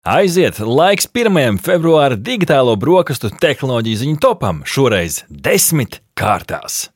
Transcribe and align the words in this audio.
Aiziet, 0.00 0.56
laiks 0.64 1.04
1. 1.12 1.58
februāra 1.60 2.16
digitālo 2.16 2.72
brokastu 2.80 3.28
tehnoloģiju 3.36 3.98
ziņu 4.00 4.16
topam, 4.24 4.62
šoreiz 4.64 5.18
desmit 5.28 5.98
kārtās. 6.16 6.86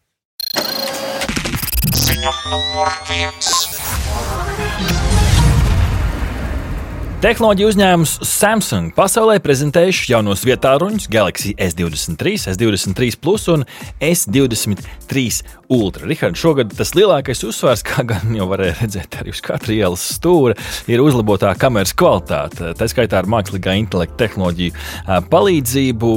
Ziņa 1.92 2.32
numur 2.48 2.88
viens. 3.10 3.83
Tehnoloģiju 7.24 7.70
uzņēmums 7.70 8.10
Samsung 8.28 8.90
pasaulē 8.92 9.38
prezentējuši 9.40 10.10
jaunos 10.10 10.42
vietāruņus 10.44 11.06
Galaxy 11.08 11.54
S23, 11.56 12.34
S23 12.52 13.16
Plus 13.16 13.46
un 13.48 13.64
S23 13.96 15.38
Ultra. 15.72 16.04
Rihards, 16.04 16.36
šogad 16.36 16.74
tas 16.76 16.92
lielākais 16.92 17.40
uzsvars, 17.48 17.80
kā 17.86 18.04
gan 18.04 18.34
jau 18.36 18.44
varēja 18.50 18.74
redzēt 18.82 19.16
arī 19.22 19.32
uz 19.32 19.40
katra 19.44 19.72
ielas 19.72 20.04
stūra, 20.18 20.52
ir 20.90 21.00
uzlabotā 21.00 21.54
kameras 21.56 21.94
kvalitāte. 21.96 22.74
Tā 22.76 22.88
skaitā 22.92 23.22
ar 23.22 23.30
mākslīgā 23.32 23.72
intelekta 23.80 24.26
tehnoloģiju 24.26 25.24
palīdzību. 25.32 26.12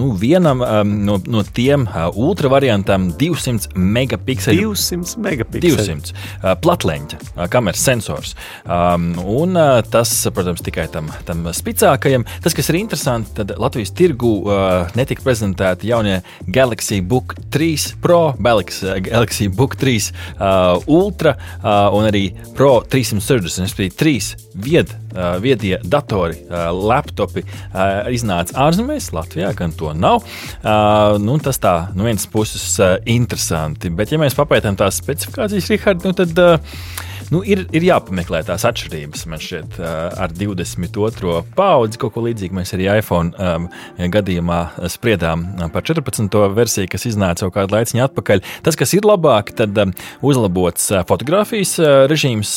Nu, 0.00 0.08
vienam 0.16 0.64
no, 0.88 1.18
no 1.28 1.44
tiem 1.44 1.84
ultra 2.16 2.48
variantam 2.54 3.10
200 3.20 3.76
megapikseli. 3.76 4.64
200 4.64 5.20
megapikseli. 5.28 6.00
200 6.00 6.56
platleņa 6.64 7.46
kameras 7.52 7.84
sensors. 7.84 8.34
Un 8.64 9.60
tas 9.92 10.21
protams, 10.30 10.62
tikai 10.64 10.86
tam, 10.92 11.10
tam 11.26 11.44
spēcīgākajam. 11.50 12.24
Tas, 12.44 12.54
kas 12.56 12.70
ir 12.70 12.78
interesanti, 12.78 13.32
tad 13.40 13.54
Latvijas 13.60 13.94
tirgu 13.96 14.30
uh, 14.44 14.92
netika 14.98 15.24
prezentēti 15.24 15.90
jaunie 15.90 16.20
Galaxy 16.46 17.00
Book 17.02 17.34
3 17.54 17.96
Pro, 18.02 18.20
Galaxy 18.38 19.48
Book 19.48 19.76
3 19.80 19.96
uh, 19.98 20.82
Ultra 20.86 21.34
uh, 21.34 21.96
un 21.96 22.08
arī 22.10 22.28
Pro 22.56 22.80
360. 22.86 23.66
Tas 23.72 23.76
bija 23.78 23.96
trīs 23.96 24.32
vied, 24.54 24.90
uh, 25.14 25.36
viedie 25.42 25.78
datori, 25.84 26.38
uh, 26.46 26.68
laptopi 26.72 27.44
uh, 27.44 28.10
iznāca 28.12 28.56
ārzemēs, 28.66 29.12
Latvijā 29.16 29.52
gan 29.56 29.72
to 29.76 29.92
nav. 29.96 30.22
Uh, 30.60 31.18
nu, 31.22 31.38
tas 31.42 31.60
tā 31.62 31.76
no 31.96 32.08
vienas 32.08 32.28
puses 32.30 32.66
uh, 32.80 32.98
interesanti, 33.08 33.92
bet 33.92 34.12
ja 34.12 34.20
mēs 34.20 34.36
papētām 34.38 34.76
tās 34.78 35.00
specifikācijas, 35.02 35.72
Rihard, 35.72 36.06
nu 36.06 36.14
tad. 36.16 36.36
Uh, 36.38 37.08
Nu, 37.32 37.40
ir, 37.48 37.62
ir 37.72 37.84
jāpameklē 37.86 38.42
tās 38.44 38.66
atšķirības. 38.68 39.22
Man 39.30 39.40
šķiet, 39.40 39.78
ar 39.80 40.32
22. 40.36 41.38
paudzi 41.56 42.00
kaut 42.00 42.12
ko 42.12 42.24
līdzīgu 42.26 42.58
mēs 42.58 42.74
arī 42.76 42.90
iPhone 42.98 43.32
um, 43.40 43.68
gadījumā 44.12 44.58
spriedām 44.92 45.46
par 45.72 45.86
14. 45.88 46.36
versiju, 46.52 46.90
kas 46.92 47.06
iznāca 47.08 47.46
jau 47.46 47.52
kādu 47.54 47.72
laiku 47.72 48.02
atpakaļ. 48.04 48.42
Tas, 48.66 48.76
kas 48.76 48.92
ir 48.98 49.08
labāk, 49.08 49.54
tad 49.56 49.80
um, 49.80 49.94
uzlabots 50.20 50.90
fotografijas 51.08 51.78
režīms, 52.12 52.52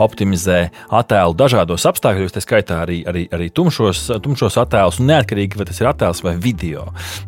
optimizē 0.00 0.62
attēlu 0.96 1.36
dažādos 1.36 1.84
apstākļos, 1.90 2.32
tā 2.32 2.44
skaitā 2.44 2.80
arī, 2.86 3.02
arī, 3.10 3.26
arī 3.36 3.50
tumšos, 3.52 4.06
tumšos 4.24 4.56
attēlus, 4.64 5.02
neatkarīgi 5.04 5.60
vai 5.60 5.68
tas 5.68 5.82
ir 5.82 5.90
attēls 5.92 6.24
vai 6.24 6.38
video. 6.40 6.86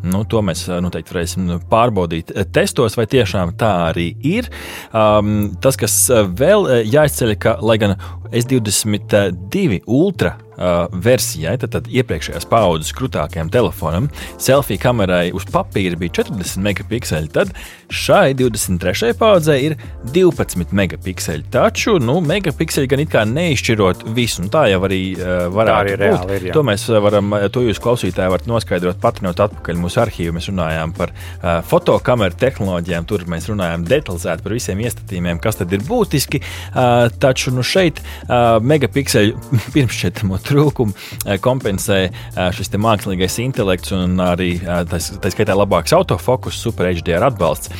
Nu, 0.08 0.24
to 0.24 0.40
mēs 0.46 0.64
noteikti 0.72 1.12
varēsim 1.12 1.52
pārbaudīt 1.68 2.32
testos, 2.56 2.96
vai 2.96 3.04
tiešām 3.12 3.58
tā 3.60 3.74
arī 3.90 4.08
ir. 4.24 4.48
Um, 4.96 5.50
tas, 5.60 5.76
kas 5.76 6.00
vēl 6.08 6.77
jāizceļ, 6.86 7.34
ka, 7.42 7.56
lai 7.64 7.78
gan 7.80 7.96
S22 8.30 9.82
Ultra 9.86 10.36
versijai, 10.58 11.56
tad, 11.62 11.72
tad 11.76 11.88
iepriekšējās 11.92 12.46
paudzes 12.50 12.94
krūtākajam 12.98 13.50
telefonam, 13.52 14.08
selfija 14.40 14.82
kamerai 14.82 15.28
uz 15.36 15.46
papīra 15.48 15.98
bija 15.98 16.18
40 16.22 16.62
megapikseli, 16.64 17.30
tad 17.34 17.52
šai 17.90 18.34
23. 18.38 19.14
paudzei 19.18 19.58
ir 19.68 19.76
12 20.14 20.74
megapikseli. 20.76 21.46
Taču 21.52 21.98
nu, 22.02 22.18
megapikseli 22.24 22.90
gan 22.90 23.02
it 23.04 23.12
kā 23.12 23.24
neizšķirot 23.28 24.04
visu, 24.16 24.42
un 24.44 24.52
tā 24.52 24.66
jau 24.72 24.82
arī 24.88 25.00
uh, 25.16 25.46
varētu 25.54 25.94
arī 25.94 26.10
būt. 26.12 26.34
Ir, 26.38 26.48
jā. 26.50 26.56
to 26.56 26.64
mēs 26.66 26.86
varam, 27.06 27.36
to 27.54 27.64
jūs 27.66 27.80
klausītāji 27.82 28.34
varat 28.34 28.48
noskaidrot 28.50 29.00
patrinot 29.02 29.40
atpakaļ 29.48 29.80
mūsu 29.80 30.02
arhīvu. 30.04 30.36
Mēs 30.36 30.50
runājām 30.50 30.94
par 30.96 31.12
uh, 31.14 31.60
fotokameru 31.68 32.38
tehnoloģijām, 32.40 33.08
tur 33.08 33.24
mēs 33.30 33.48
runājām 33.50 33.86
detalizēti 33.88 34.44
par 34.44 34.56
visiem 34.56 34.82
iestatījumiem, 34.84 35.40
kas 35.42 35.60
tad 35.62 35.72
ir 35.74 35.84
būtiski. 35.88 36.42
Uh, 36.42 37.08
taču 37.22 37.54
nu, 37.56 37.64
šeit 37.66 38.02
uh, 38.02 38.58
megapikseli 38.64 39.34
pirmšķietamo 39.74 40.40
trūkumu 40.48 40.94
uh, 40.94 41.36
kompensē 41.44 42.00
uh, 42.08 42.48
šis 42.54 42.72
mākslīgais 42.78 43.38
intelekts 43.44 43.94
un 43.96 44.18
arī 44.22 44.54
uh, 44.62 44.82
tā 44.88 45.32
skaitā 45.32 45.56
labāks 45.56 45.94
autofokus, 45.96 46.58
super 46.58 46.88
HDR 46.90 47.26
atbalsts. 47.28 47.72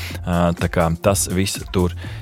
Tā 0.59 0.69
kā 0.73 0.89
tas 1.03 1.27
viss 1.33 1.61
tur 1.73 1.93
ir 1.93 2.18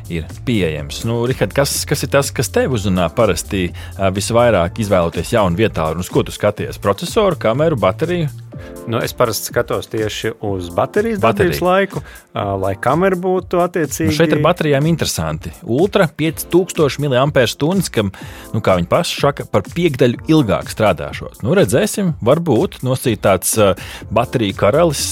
pieejams. 0.46 1.02
Nu, 1.08 1.20
Rihard, 1.28 1.54
kas, 1.56 1.78
kas 1.88 2.06
ir 2.06 2.12
tas, 2.14 2.32
kas 2.34 2.50
tev 2.52 2.76
uzrunā 2.76 3.08
parasti 3.16 3.68
visvairāk 4.16 4.80
izvēloties 4.84 5.34
jaunu 5.36 5.58
vietu, 5.58 5.84
un 5.92 6.02
uz 6.04 6.10
ko 6.12 6.24
tu 6.26 6.34
skaties? 6.34 6.80
Procesoru, 6.82 7.38
kameru, 7.40 7.78
bateriju? 7.80 8.28
Nu, 8.86 9.00
es 9.02 9.12
parasti 9.12 9.50
skatos 9.50 9.88
tieši 9.90 10.30
uz 10.46 10.68
baterijas 10.74 11.18
darbības 11.18 11.58
laiku, 11.64 12.00
lai 12.62 12.76
kamera 12.78 13.18
būtu 13.18 13.58
attiecīga. 13.58 14.12
Nu 14.12 14.14
šeit 14.14 14.34
ar 14.36 14.42
baterijām 14.44 14.86
interesanti. 14.86 15.50
Ultra 15.66 16.06
5000 16.06 17.02
mAh, 17.02 17.88
kam, 17.92 18.12
nu, 18.54 18.62
kā 18.62 18.76
viņi 18.78 18.88
paši 18.90 19.18
saka, 19.24 19.46
par 19.50 19.66
piekdaļu 19.66 20.28
ilgāk 20.30 20.70
strādāšot. 20.70 21.42
Nu, 21.42 21.56
redzēsim, 21.58 22.14
varbūt 22.24 22.78
nosīt 22.86 23.24
tāds 23.26 23.56
bateriju 24.14 24.54
karalis, 24.62 25.02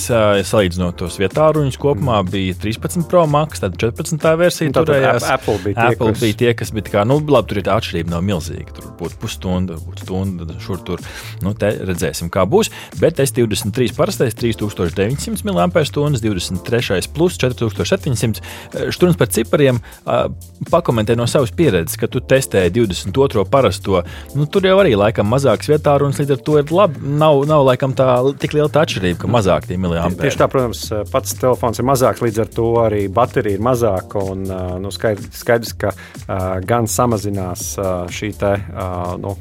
salīdzinot 0.46 1.00
tos 1.02 1.18
vietāruņus 1.18 1.80
kopumā 1.82 2.20
mm. 2.22 2.30
bija 2.30 2.58
13 2.62 3.10
Pro 3.10 3.24
Max, 3.30 3.64
tad 3.64 3.74
14. 3.80 4.30
versija 4.38 4.70
nu, 4.84 4.92
turējās. 4.92 5.28
Apple 5.34 5.56
bija 5.64 5.78
tie, 5.78 5.88
Apple 5.94 6.12
kas... 6.12 6.22
bija 6.22 6.38
tie, 6.42 6.52
kas 6.60 6.72
bija 6.76 6.92
kā, 6.92 7.04
nu, 7.08 7.18
labi, 7.20 7.50
tur 7.50 7.60
ir 7.60 7.66
tā 7.68 7.76
atšķirība 7.80 8.14
nav 8.14 8.24
milzīga. 8.26 8.76
Tur 8.76 8.90
būtu 9.00 9.20
pusstunda, 9.22 9.78
būtu 9.80 10.06
stunda, 10.06 10.48
šur 10.64 10.82
tur. 10.86 11.02
Nu, 11.44 11.54
te 11.58 11.72
redzēsim, 11.80 12.30
kā 12.34 12.46
būs. 12.48 12.70
Bet 13.00 13.20
es 13.22 13.34
23 13.34 13.94
parastais 13.96 14.36
3900 14.38 15.44
mAh, 15.48 15.68
23 15.74 17.10
plus 17.14 17.38
4700 17.40 18.42
stundas 18.94 19.18
par 19.18 19.30
cipariem. 19.32 19.80
Pakomentē 20.70 21.16
no 21.18 21.26
savas 21.30 21.52
pieredzes, 21.54 21.98
ka 22.00 22.08
tu 22.10 22.22
testēji 22.24 22.72
22 22.78 23.44
parasto. 23.50 24.02
Nu, 24.34 24.46
tur 24.50 24.66
jau 24.66 24.76
arī 24.82 24.94
laikam 24.98 25.28
mazāks 25.30 25.68
vietā 25.70 25.96
runas, 26.00 26.20
līdz 26.20 26.36
ar 26.36 26.42
to 26.46 26.58
ir 26.60 26.72
labi. 26.74 27.02
Nav, 27.20 27.44
nav 27.48 27.64
laikam 27.68 27.94
tā 27.96 28.08
tik 28.40 28.56
liela 28.56 28.70
tā 28.72 28.84
atšķirība, 28.84 29.20
ka 29.22 29.30
mazāk 29.30 29.68
tie 29.68 29.78
miliāri. 29.80 30.18
Tieši 30.20 30.40
tā, 30.40 30.48
protams, 30.50 30.86
pats 31.12 31.36
telefons 31.40 31.80
ir 31.80 31.88
mazāks, 31.88 32.24
līdz 32.24 32.42
ar 32.44 32.52
to 32.54 32.68
arī 32.84 33.04
baterija 33.12 33.58
ir 33.58 33.64
mazāka. 33.64 34.22
Un, 34.34 34.46
nu, 34.82 34.92
skaidrs, 34.94 35.30
skaidrs, 35.38 35.74
ka 35.78 35.92
gan 36.66 36.88
samazinās 36.90 37.74
šī 38.14 38.30
te, 38.40 38.52
nu, 39.22 39.34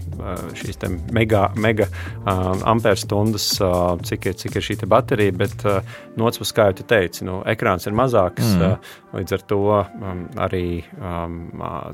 šīs 0.60 0.82
te 0.82 0.90
mega, 1.16 1.46
mega 1.56 1.88
amperstundas, 2.26 3.50
cik 4.10 4.30
ir, 4.32 4.38
cik 4.40 4.60
ir 4.60 4.68
šī 4.70 4.80
baterija, 4.90 5.36
bet 5.44 5.66
no 6.18 6.28
otras 6.28 6.42
puses, 6.42 6.56
kā 6.56 6.70
jau 6.70 6.78
te 6.80 6.88
teici, 6.90 7.26
nu, 7.28 7.42
ekrāns 7.50 7.88
ir 7.90 7.96
mazāks. 7.98 8.54
Mm. 8.58 8.92
Līdz 9.14 9.36
ar 9.36 9.42
to 9.46 9.60
um, 9.70 10.22
arī 10.42 10.82
um, 10.98 11.36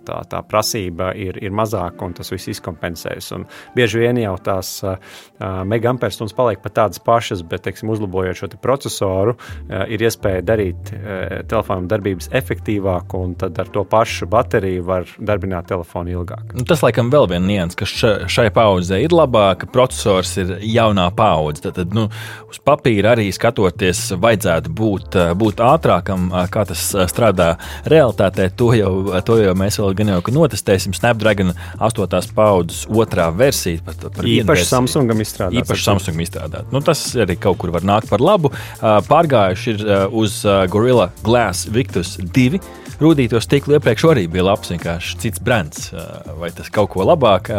tā, 0.07 0.21
tā 0.31 0.39
prasība 0.47 1.09
ir, 1.19 1.35
ir 1.43 1.51
mazāka 1.51 2.07
un 2.07 2.13
tas 2.15 2.31
viss 2.31 2.47
izkompensējas. 2.53 3.33
Un 3.35 3.43
bieži 3.75 3.99
vien 3.99 4.21
jau 4.21 4.37
tās 4.43 4.71
uh, 4.87 4.95
megaamperstundas 5.67 6.35
paliek 6.37 6.61
pat 6.63 6.77
tādas 6.79 7.03
pašas, 7.03 7.43
bet, 7.43 7.65
teiksim, 7.67 7.91
uzlabojot 7.91 8.39
šo 8.39 8.49
te 8.51 8.59
procesoru, 8.61 9.35
ir 9.91 10.01
iespēja 10.03 10.43
darīt 10.45 10.91
telefonu 11.49 11.89
darbības 11.91 12.29
efektīvāk, 12.39 13.15
un 13.29 13.35
tad 13.37 13.57
ar 13.61 13.69
to 13.69 13.83
pašu 13.87 14.27
bateriju 14.29 14.83
var 14.87 15.07
darbināt 15.17 15.69
telefonu 15.69 16.13
ilgāk. 16.17 16.53
Nu, 16.57 16.65
tas, 16.67 16.81
laikam, 16.85 17.11
vēl 17.13 17.27
viens 17.29 17.47
nians, 17.49 17.77
kas 17.77 17.93
šai 18.31 18.47
paudzei 18.53 19.03
ir 19.05 19.13
labāk, 19.15 19.67
procesors 19.73 20.35
ir 20.41 20.55
jaunā 20.65 21.09
paudze. 21.15 21.63
Tad, 21.67 21.77
tad 21.79 21.95
nu, 21.95 22.07
uz 22.49 22.59
papīra 22.65 23.13
arī 23.15 23.29
skatoties, 23.35 24.07
vajadzētu 24.19 24.73
būt, 24.75 25.17
būt 25.39 25.63
ātrākam, 25.65 26.29
kā 26.53 26.65
tas 26.69 26.85
strādā 27.11 27.51
realitātē, 27.89 28.49
to 28.57 28.71
jau, 28.77 28.93
to 29.25 29.39
jau 29.41 29.55
mēs 29.57 29.79
vēl 29.81 29.97
gan 29.99 30.13
jau 30.15 30.21
notestēsim. 30.39 30.95
Snapdragon 30.97 31.53
8. 31.77 32.33
paudzes 32.35 32.85
otrā 32.89 33.29
versija. 33.35 33.83
Par, 33.85 33.99
par 34.17 34.29
īpaši 34.29 34.67
Samsungam 34.69 35.23
izstrādāt. 35.23 35.61
Īpaši 35.63 35.87
Samsungam 35.89 36.25
izstrādāt. 36.25 36.73
Nu, 36.73 36.83
tas 36.85 37.05
arī 37.19 37.37
kaut 37.39 37.61
kur 37.61 37.73
var 37.75 37.85
nākt 37.87 38.09
par 38.11 38.23
labu. 38.23 38.53
Pārgājuši 38.81 39.75
ir 39.75 39.87
uz 40.15 40.41
Gorilla 40.71 41.09
Glass 41.25 41.69
Victus 41.69 42.17
2 42.19 42.61
rūtīto 42.99 43.39
stiklu 43.43 43.77
iepriekš 43.77 44.05
arī 44.09 44.25
bija 44.31 44.45
labs, 44.49 44.71
vienkārši 44.73 45.17
cits 45.23 45.43
brands. 45.43 45.89
Vai 46.39 46.51
tas 46.55 46.69
kaut 46.73 46.91
ko 46.93 47.05
labāk, 47.07 47.49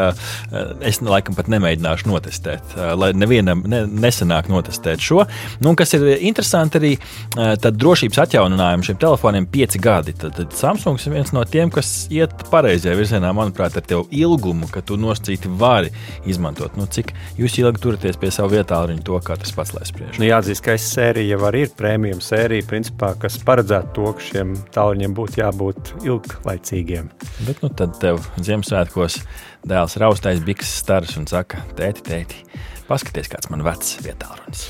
es 0.87 1.01
laikam 1.05 1.37
pat 1.39 1.51
nemēģināšu 1.53 2.09
notestēt, 2.11 2.75
lai 2.97 3.13
nevienam 3.17 3.65
ne, 3.69 3.83
nesanāk 3.89 4.51
notestēt 4.53 5.03
šo. 5.05 5.25
Nu, 5.65 5.75
kas 5.79 5.95
ir 5.97 6.07
interesanti 6.19 6.81
arī, 6.81 6.93
tad 7.35 7.79
drošības 7.81 8.23
atjauninājumi 8.25 8.89
šiem 8.91 9.01
telefoniem 9.01 9.49
pieci 9.51 9.81
gadi. 9.83 10.15
Tad, 10.21 10.37
tad 10.37 10.57
Samsungs 10.57 11.07
ir 11.07 11.17
viens 11.17 11.33
no 11.37 11.45
tiem, 11.49 11.73
kas 11.73 12.07
iet 12.13 12.35
pareizajā 12.53 12.97
virzienā, 12.99 13.33
manuprāt, 13.37 13.77
ar 13.79 13.87
tevu 13.87 14.07
ilgumu, 14.13 14.69
ka 14.73 14.85
tu 14.85 14.99
nosacīti 15.01 15.51
vari 15.61 15.93
izmantot. 16.29 16.77
Nu, 16.79 16.89
cik 16.91 17.15
jūs 17.41 17.59
ilgi 17.63 17.83
turaties 17.83 18.21
pie 18.21 18.33
sava 18.35 18.53
vietā, 18.57 18.83
ar 18.85 18.93
to, 19.05 19.17
kā 19.25 19.39
tas 19.41 19.53
pats 19.57 19.75
lai 19.77 19.87
spriež. 19.89 20.19
Nu, 20.21 20.29
jāatzīst, 20.29 20.65
ka 20.65 20.77
es 20.77 20.89
sērija 20.93 21.37
jau 21.37 21.53
ir 21.57 21.73
prēmijuma 21.79 22.25
sērija, 22.25 22.67
principā, 22.69 23.15
kas 23.21 23.39
paredzētu 23.47 23.95
to, 23.97 24.13
ka 24.17 24.27
šiem 24.29 24.55
tālruņiem 24.75 25.17
būtu 25.17 25.30
būtu 25.31 25.43
jābūt 25.43 25.91
ilglaicīgiem. 26.06 27.11
Bet 27.47 27.62
nu, 27.62 27.71
tad 27.71 27.94
tev 28.03 28.19
Ziemassvētkos 28.43 29.21
dēls 29.69 29.97
raustais 30.00 30.43
biks 30.43 30.71
stars 30.81 31.17
un 31.21 31.27
saka, 31.31 31.62
tēti, 31.79 32.03
tēti, 32.03 32.43
paskaties, 32.88 33.31
kāds 33.31 33.50
man 33.50 33.62
vecs 33.62 33.99
vietā 34.03 34.35
runas. 34.35 34.67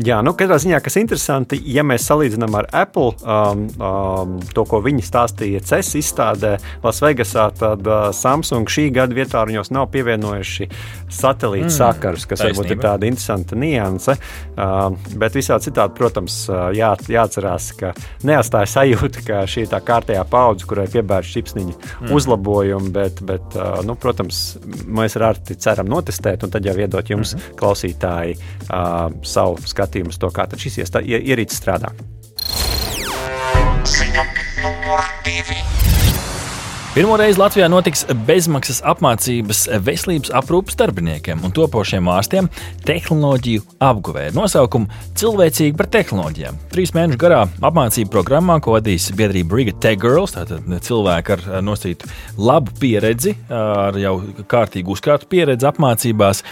Jā, 0.00 0.22
nu, 0.24 0.32
katrā 0.32 0.56
ziņā, 0.56 0.78
kas 0.80 0.94
interesanti, 0.96 1.58
ja 1.68 1.82
mēs 1.84 2.06
salīdzinām 2.08 2.54
ar 2.56 2.66
Apple, 2.72 3.12
um, 3.28 3.66
um, 3.76 4.38
to, 4.56 4.64
ko 4.64 4.80
viņi 4.80 5.04
stāstīja 5.04 5.60
CES 5.68 5.90
izstādē 6.00 6.54
Lasvegasā, 6.80 7.44
tad 7.60 7.84
uh, 7.84 8.06
Samsung 8.16 8.70
šī 8.72 8.86
gada 8.96 9.12
vietā 9.12 9.42
viņos 9.44 9.68
nav 9.74 9.90
pievienojuši 9.92 10.68
satelīta 11.12 11.68
mm, 11.68 11.74
sakarus, 11.76 12.24
kas 12.24 12.40
taisnība. 12.40 12.62
varbūt 12.62 12.72
ir 12.72 12.80
tāda 12.86 13.10
interesanta 13.10 13.58
nianse. 13.60 14.16
Uh, 14.56 14.96
bet 15.20 15.36
visā 15.36 15.58
citādi, 15.60 15.94
protams, 16.00 16.38
uh, 16.48 16.70
jā, 16.72 16.94
jāatcerās, 17.12 17.68
ka 17.76 17.92
neatstāja 18.24 18.72
sajūta, 18.72 19.26
ka 19.28 19.44
šī 19.44 19.66
ir 19.66 19.70
tā 19.74 19.82
kārtējā 19.84 20.24
paudze, 20.32 20.66
kurai 20.72 20.88
piebērš 20.88 21.34
čipsniņu 21.36 21.76
mm. 21.76 22.14
uzlabojumi, 22.16 22.94
bet, 22.96 23.20
bet 23.28 23.60
uh, 23.60 23.84
nu, 23.84 23.98
protams, 24.00 24.40
mēs 24.88 25.20
ar 25.20 25.28
Arti 25.34 25.60
ceram 25.60 25.92
notestēt 25.92 26.48
un 26.48 26.56
tad 26.56 26.64
jau 26.64 26.78
iedot 26.80 27.12
jums, 27.12 27.36
mm 27.36 27.44
-hmm. 27.44 27.60
klausītāji, 27.60 28.40
uh, 28.72 29.12
savu 29.20 29.60
skatu 29.60 29.81
skatījumu 29.82 30.14
uz 30.14 30.22
to, 30.22 30.30
kā 30.30 30.46
šis 30.54 30.82
ierīce 31.02 31.58
strādā. 31.58 31.92
Ziņa 33.82 34.24
numur 34.62 35.06
divi. 35.26 35.58
Pirmo 36.92 37.14
reizi 37.16 37.40
Latvijā 37.40 37.70
notiks 37.72 38.02
bezmaksas 38.28 38.82
apmācības 38.84 39.62
veselības 39.80 40.28
aprūpas 40.36 40.76
darbiniekiem 40.76 41.40
un 41.40 41.54
topošiem 41.56 42.10
ārstiem 42.12 42.50
tehnoloģiju 42.84 43.62
apguvē. 43.80 44.26
Nosaukumu 44.36 44.92
Cilvēcīgi 45.16 45.72
par 45.78 45.88
tehnoloģijām. 45.94 46.58
Trīs 46.74 46.92
mēnešu 46.92 47.22
garā 47.22 47.40
apmācību 47.64 48.12
programmā, 48.12 48.58
ko 48.60 48.76
vadīs 48.76 49.08
biedrība 49.16 49.56
Riga 49.56 49.74
Tech 49.80 50.04
Girls, 50.04 50.36
tātad 50.36 50.68
cilvēki 50.84 51.34
ar 51.38 51.48
nosītu 51.64 52.12
labu 52.36 52.76
pieredzi, 52.84 53.38
ar 53.48 53.96
jau 53.96 54.18
kārtīgu 54.52 54.92
uzkrātu 54.92 55.32
pieredzi 55.32 55.72
apmācībās 55.72 56.44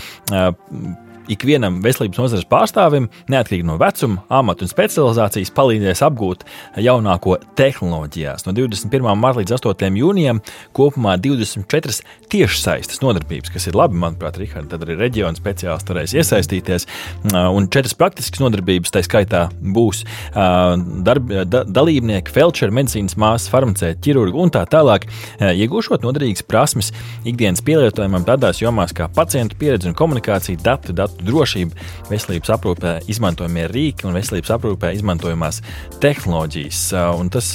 ikvienam 1.31 1.79
veselības 1.85 2.21
nozares 2.21 2.47
pārstāvim, 2.51 3.09
neatkarīgi 3.31 3.67
no 3.69 3.77
vecuma, 3.81 4.25
amata 4.33 4.67
un 4.67 4.71
specializācijas, 4.73 5.53
palīdzēs 5.57 6.03
apgūt 6.07 6.45
jaunāko 6.83 7.37
tehnoloģijās. 7.59 8.47
No 8.47 8.55
21. 8.57 9.09
marta 9.19 9.41
līdz 9.41 9.57
8. 9.59 9.99
jūnijam 10.01 10.43
kopumā 10.77 11.17
24 11.23 12.01
tiešsaistes 12.31 13.03
nodarbības, 13.03 13.53
kas 13.55 13.69
ir 13.71 13.79
labi, 13.79 13.99
manuprāt, 14.01 14.39
Rihard, 14.41 14.71
tad 14.73 14.85
arī 14.87 14.97
reģiona 14.99 15.39
speciālisti 15.39 15.95
varēs 15.95 16.15
iesaistīties. 16.19 16.87
Un 17.31 17.69
četras 17.73 17.97
praktiskas 17.99 18.43
nodarbības, 18.43 18.93
tā 18.95 19.03
skaitā 19.07 19.47
būs 19.61 20.05
darb, 20.35 21.31
da, 21.51 21.63
dalībnieki, 21.67 22.33
felčeri, 22.35 22.75
medicīnas 22.75 23.19
māsas, 23.21 23.51
farmaceiti, 23.53 24.01
ķirurgi 24.09 24.39
un 24.41 24.55
tā 24.55 24.65
tālāk, 24.71 25.07
iegūšot 25.41 26.07
noderīgas 26.07 26.47
prasmes 26.47 26.93
ikdienas 27.29 27.63
pielietojumam 27.67 28.27
tādās 28.29 28.63
jomās 28.63 28.95
kā 28.97 29.09
pacientu 29.15 29.59
pieredze 29.61 29.91
un 29.91 29.99
komunikācija, 29.99 30.61
datu, 30.65 30.95
datu 30.97 31.20
drošība, 31.27 31.87
veselības 32.11 32.53
aprūpē 32.57 32.95
izmantojamie 33.11 33.67
rīki 33.71 34.09
un 34.09 34.17
veselības 34.17 34.55
aprūpē 34.57 34.93
izmantojamās 34.97 35.61
tehnoloģijas. 36.03 36.83
Un 37.21 37.31
tas 37.33 37.49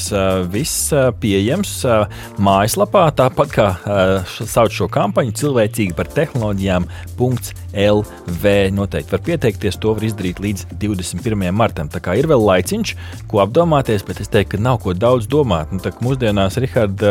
viss 0.53 0.91
pieejams 1.21 1.77
mājaslapā, 2.41 3.07
tāpat 3.17 3.55
kā 3.55 3.67
sauc 4.27 4.75
šo 4.75 4.89
kampaņu 4.91 5.35
cilvēcīgi 5.41 5.97
par 5.97 6.11
tehnoloģijām. 6.15 6.89
LV 7.75 8.51
noteikti 8.71 9.11
var 9.11 9.23
pieteikties. 9.25 9.77
To 9.83 9.93
var 9.95 10.05
izdarīt 10.07 10.39
līdz 10.43 10.67
21. 10.79 11.51
martam. 11.55 11.91
Tā 11.91 11.99
kā 12.03 12.15
ir 12.15 12.29
vēl 12.31 12.43
laiciņš, 12.47 12.95
ko 13.31 13.43
apdomāties, 13.43 14.05
bet 14.07 14.21
es 14.23 14.31
teiktu, 14.31 14.55
ka 14.55 14.63
nav 14.63 14.79
ko 14.83 14.95
daudz 14.95 15.27
domāt. 15.31 15.73
Nu, 15.75 15.83
mūsdienās, 16.05 16.59
Rihard, 16.63 17.03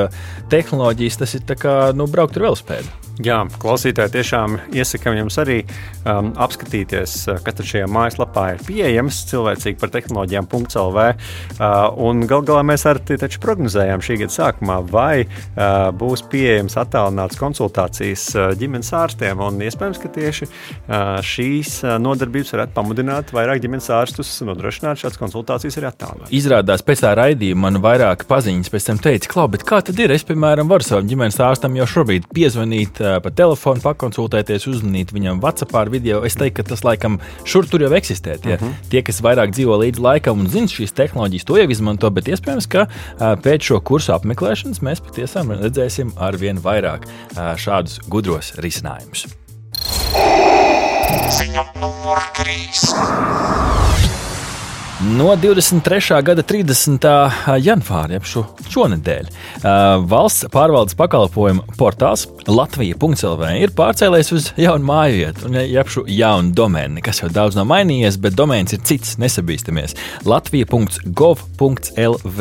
tehnoloģijas 0.53 1.21
tas 1.21 1.37
ir 1.37 1.56
kā 1.61 1.79
nu, 1.97 2.09
braukt 2.11 2.39
ar 2.39 2.49
velospēdu. 2.49 3.01
Jā, 3.23 3.45
klausītāji, 3.62 4.11
tiešām 4.17 4.56
iesakām 4.75 5.15
jums 5.15 5.37
arī 5.39 5.61
um, 6.03 6.33
apskatīties, 6.44 7.17
uh, 7.29 7.41
kas 7.44 7.58
tur 7.58 7.69
šajā 7.70 7.88
mājaslapā 7.91 8.46
ir 8.55 8.64
pieejams. 8.67 9.23
Cilvēcīgi 9.31 9.81
par 9.81 9.93
tehnoloģijām.clv. 9.94 11.06
Uh, 11.08 11.75
un 12.06 12.25
gal 12.31 12.44
galā 12.46 12.64
mēs 12.67 12.87
arī 12.91 13.29
prognozējām 13.41 14.02
šī 14.05 14.20
gada 14.23 14.35
sākumā, 14.35 14.79
vai 14.91 15.25
uh, 15.25 15.91
būs 15.96 16.25
pieejams 16.32 16.76
attālināts 16.81 17.38
konsultācijas 17.41 18.26
ģimenes 18.61 18.93
ārstiem. 18.96 19.43
Un 19.44 19.61
iespējams, 19.64 20.00
ka 20.02 20.11
tieši 20.14 20.49
šīs 21.25 21.76
nodarbības 22.02 22.52
varētu 22.55 22.75
pamudināt 22.76 23.32
vairāk 23.35 23.62
ģimenes 23.62 23.91
ārstus 23.94 24.31
nodrošināt 24.46 25.00
šādas 25.00 25.20
konsultācijas 25.20 25.79
arī 25.81 25.88
attālināti. 25.91 26.32
Izrādās 26.37 26.85
pēc 26.87 27.05
tā 27.05 27.12
raidījuma 27.19 27.69
man 27.69 27.81
vairāk 27.85 28.26
paziņas 28.31 28.73
pēc 28.73 28.88
tam 28.88 29.00
teica, 29.05 29.31
klau, 29.31 29.46
bet 29.52 29.64
kā 29.69 29.81
tad 29.85 30.00
ir? 30.02 30.12
Es, 30.14 30.25
piemēram, 30.26 30.69
varu 30.70 30.87
savam 30.87 31.08
ģimenes 31.11 31.38
ārstam 31.44 31.76
jau 31.79 31.87
šobrīd 31.91 32.29
piezvanīt 32.35 33.00
pa 33.25 33.32
telefonu, 33.35 33.82
pakonsultēties, 33.85 34.69
uzmanīt 34.73 35.14
viņam 35.14 35.41
WhatsApp 35.44 35.79
ar 35.81 35.93
video. 35.93 36.24
Es 36.25 36.38
teiktu, 36.41 36.62
ka 36.62 36.69
tas 36.75 36.85
laikam 36.87 37.19
šur 37.49 37.69
tur 37.71 37.85
jau 37.85 37.93
eksistē. 37.97 38.38
Tie, 38.41 38.55
uh 38.56 38.61
mhm. 38.61 38.73
-huh. 38.73 38.91
tie 38.91 39.03
kas 39.03 39.23
vairāk 39.23 39.55
dzīvo 39.55 39.79
līdz 39.85 40.00
laikam 40.00 40.41
un 40.41 40.49
zina 40.49 40.67
šīs 40.67 40.94
tehnoloģijas, 40.94 41.44
to 41.44 41.56
jau 41.59 41.71
izmanto, 41.71 42.11
bet 42.11 42.29
iespējams, 42.29 42.69
ka 42.69 42.87
pēc 43.19 43.61
šo 43.71 43.81
kursu 43.81 44.12
apmeklēšanas 44.12 44.82
mēs 44.82 45.00
patiešām 45.00 45.53
redzēsim 45.62 46.12
ar 46.17 46.37
vien 46.37 46.59
vairāk 46.59 47.06
šādus 47.56 48.00
gudros 48.09 48.55
risinājumus. 48.59 49.26
Ziņa 51.35 51.65
numur 51.81 52.21
3. 52.37 53.54
No 55.05 55.37
23. 55.37 56.23
gada 56.23 56.43
30. 56.43 57.31
janvāra, 57.61 58.12
jeb 58.17 58.25
šo, 58.25 58.47
šonadēļ, 58.73 59.27
valsts 60.09 60.47
pārvaldes 60.49 60.97
pakalpojumu 60.97 61.61
portāls 61.77 62.25
Latvija.CLV 62.49 63.51
ir 63.61 63.69
pārcēlējis 63.77 64.33
uz 64.33 64.56
jaunu 64.56 64.89
māju 64.89 65.12
vietu, 65.19 65.53
jeb 65.61 65.85
šo 65.93 66.09
jaunu 66.09 66.56
domēnu, 66.56 67.05
kas 67.05 67.21
jau 67.21 67.29
daudz 67.29 67.53
nav 67.59 67.69
mainījies, 67.69 68.17
bet 68.17 68.33
domēns 68.39 68.73
ir 68.73 68.81
cits, 68.89 69.19
nesabīstamies. 69.21 69.93
Latvija.gov.lv. 70.25 72.41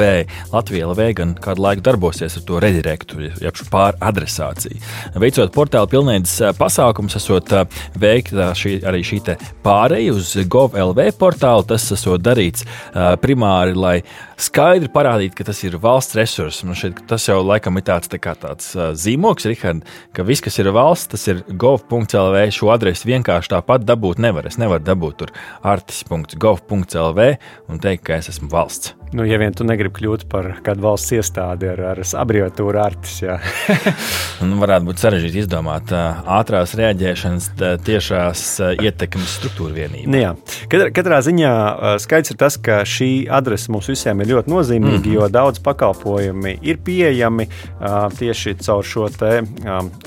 Latvija 0.53 0.87
LV 0.87 1.09
gan 1.19 1.35
kādu 1.43 1.59
laiku 1.67 1.83
darbosies 1.83 2.39
ar 2.39 2.47
to 2.47 2.63
redirektu, 2.63 3.27
jeb 3.43 3.59
šo 3.59 3.67
pāradresāciju. 3.75 4.79
Veicot 5.19 5.51
portāla 5.51 5.91
pilnīgas 5.91 6.55
pasākums, 6.55 7.19
esot 7.19 7.51
veikta 7.99 8.55
šī, 8.55 8.79
arī 8.87 9.03
šī 9.03 9.19
pāreja 9.67 10.15
uz 10.15 10.31
GovLV 10.47 11.11
portālu, 11.19 11.67
tas 11.67 11.91
esot 11.91 12.23
darīts 12.23 12.52
darīts 12.53 12.65
uh, 12.93 13.15
primāri, 13.21 13.75
lai 13.75 14.01
skaidri 14.43 14.89
parādītu, 14.91 15.37
ka 15.37 15.47
tas 15.47 15.61
ir 15.65 15.77
valsts 15.81 16.17
resurss. 16.17 16.63
Man 16.67 16.77
šeit 16.77 17.03
tas 17.09 17.27
jau 17.29 17.39
laikam 17.43 17.79
ir 17.79 17.85
tāds, 17.87 18.11
tā 18.11 18.19
tāds 18.19 18.71
uh, 18.77 18.91
zīmoks, 18.97 19.47
Rihard, 19.49 19.85
ka 20.15 20.25
viss, 20.27 20.43
kas 20.43 20.59
ir 20.61 20.71
valsts, 20.75 21.11
tas 21.13 21.27
ir 21.31 21.43
gov.lv. 21.49 22.43
Šo 22.53 22.73
adresi 22.73 23.09
vienkārši 23.11 23.53
tāpat 23.55 23.87
dabūt 23.87 24.21
nevar. 24.23 24.49
Es 24.49 24.59
nevaru 24.61 24.83
dabūt 24.85 25.21
tur 25.21 25.33
artis.gov.lv 25.61 27.29
un 27.69 27.83
teikt, 27.83 28.05
ka 28.07 28.19
es 28.19 28.33
esmu 28.33 28.51
valsts. 28.51 28.97
Nu, 29.13 29.21
ja 29.29 29.37
vien 29.37 29.53
tu 29.53 29.61
negribi 29.61 29.93
kļūt 29.99 30.23
par 30.25 30.47
kādu 30.65 30.81
valsts 30.87 31.13
iestādi 31.13 31.67
ar, 31.69 31.81
ar 31.91 31.99
abreviatūru 32.01 32.79
artis, 32.81 33.19
nu, 34.47 34.57
varētu 34.57 34.87
būt 34.87 35.03
sarežģīti 35.03 35.43
izdomāt 35.43 35.93
ātrās 35.93 36.73
reaģēšanas 36.79 37.51
tiešās 37.85 38.45
ietekmes 38.81 39.35
struktūra 39.37 39.75
vienību. 39.77 40.09
Nu, 40.09 40.17
jā. 40.17 40.33
katrā, 40.71 40.89
katrā 40.97 41.21
ziņā 41.27 41.53
skaidrs 42.01 42.33
ir 42.33 42.39
tas, 42.41 42.57
ka 42.57 42.79
šī 42.89 43.11
adrese 43.29 43.69
mums 43.73 43.91
visiem 43.93 44.25
ir 44.25 44.32
ļoti 44.33 44.53
nozīmīga, 44.53 44.97
mm 44.97 45.03
-hmm. 45.03 45.13
jo 45.13 45.29
daudz 45.31 45.61
pakalpojumi 45.63 46.57
ir 46.61 46.77
pieejami 46.83 47.47
tieši 48.17 48.55
caur 48.61 48.83
šo 48.83 49.07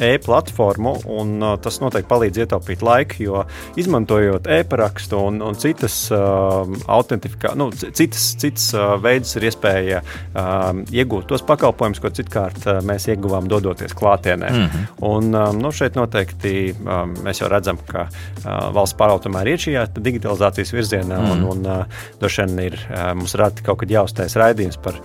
e-platformu, 0.01 0.95
un 1.07 1.43
tas 1.63 1.81
noteikti 1.81 2.09
palīdz 2.11 2.43
ietaupīt 2.45 2.83
laiku, 2.83 3.23
jo 3.23 3.45
izmantojot 3.77 4.47
e-parakstu 4.47 5.19
un, 5.19 5.43
un 5.43 5.55
citas 5.55 6.11
autentifikācijas, 6.13 7.59
nu, 7.59 7.71
citas, 7.73 8.37
citas 8.41 8.73
veidus 9.03 9.37
ir 9.37 9.47
iespēja 9.51 10.03
um, 10.03 10.83
iegūt 10.93 11.29
tos 11.31 11.45
pakalpojumus, 11.47 12.01
ko 12.03 12.11
citkārt 12.15 12.67
uh, 12.67 12.81
mēs 12.87 13.09
ieguvām 13.11 13.49
dodoties 13.51 13.95
klātienē. 13.97 14.51
Mm 14.51 14.67
-hmm. 14.67 14.87
Un, 15.09 15.35
um, 15.35 15.61
nu, 15.63 15.73
šeit 15.73 15.97
noteikti 15.97 16.75
um, 16.75 17.15
mēs 17.25 17.43
jau 17.43 17.51
redzam, 17.53 17.79
ka 17.87 18.07
uh, 18.09 18.73
valsts 18.75 18.97
pārvalde 18.99 19.27
tomēr 19.29 19.53
ir 19.53 19.63
šajā 19.63 19.87
digitalizācijas 19.99 20.73
virzienā, 20.73 21.19
mm 21.19 21.27
-hmm. 21.27 21.33
un, 21.33 21.67
un 21.67 21.67
uh, 21.67 21.85
droši 22.21 22.43
vien 22.43 22.59
ir 22.67 22.79
uh, 22.91 23.15
mums 23.15 23.35
rādi 23.35 23.63
kaut 23.63 23.79
kad 23.79 23.91
jāuztais 24.17 24.37
raidījums 24.41 24.79
par 24.81 24.99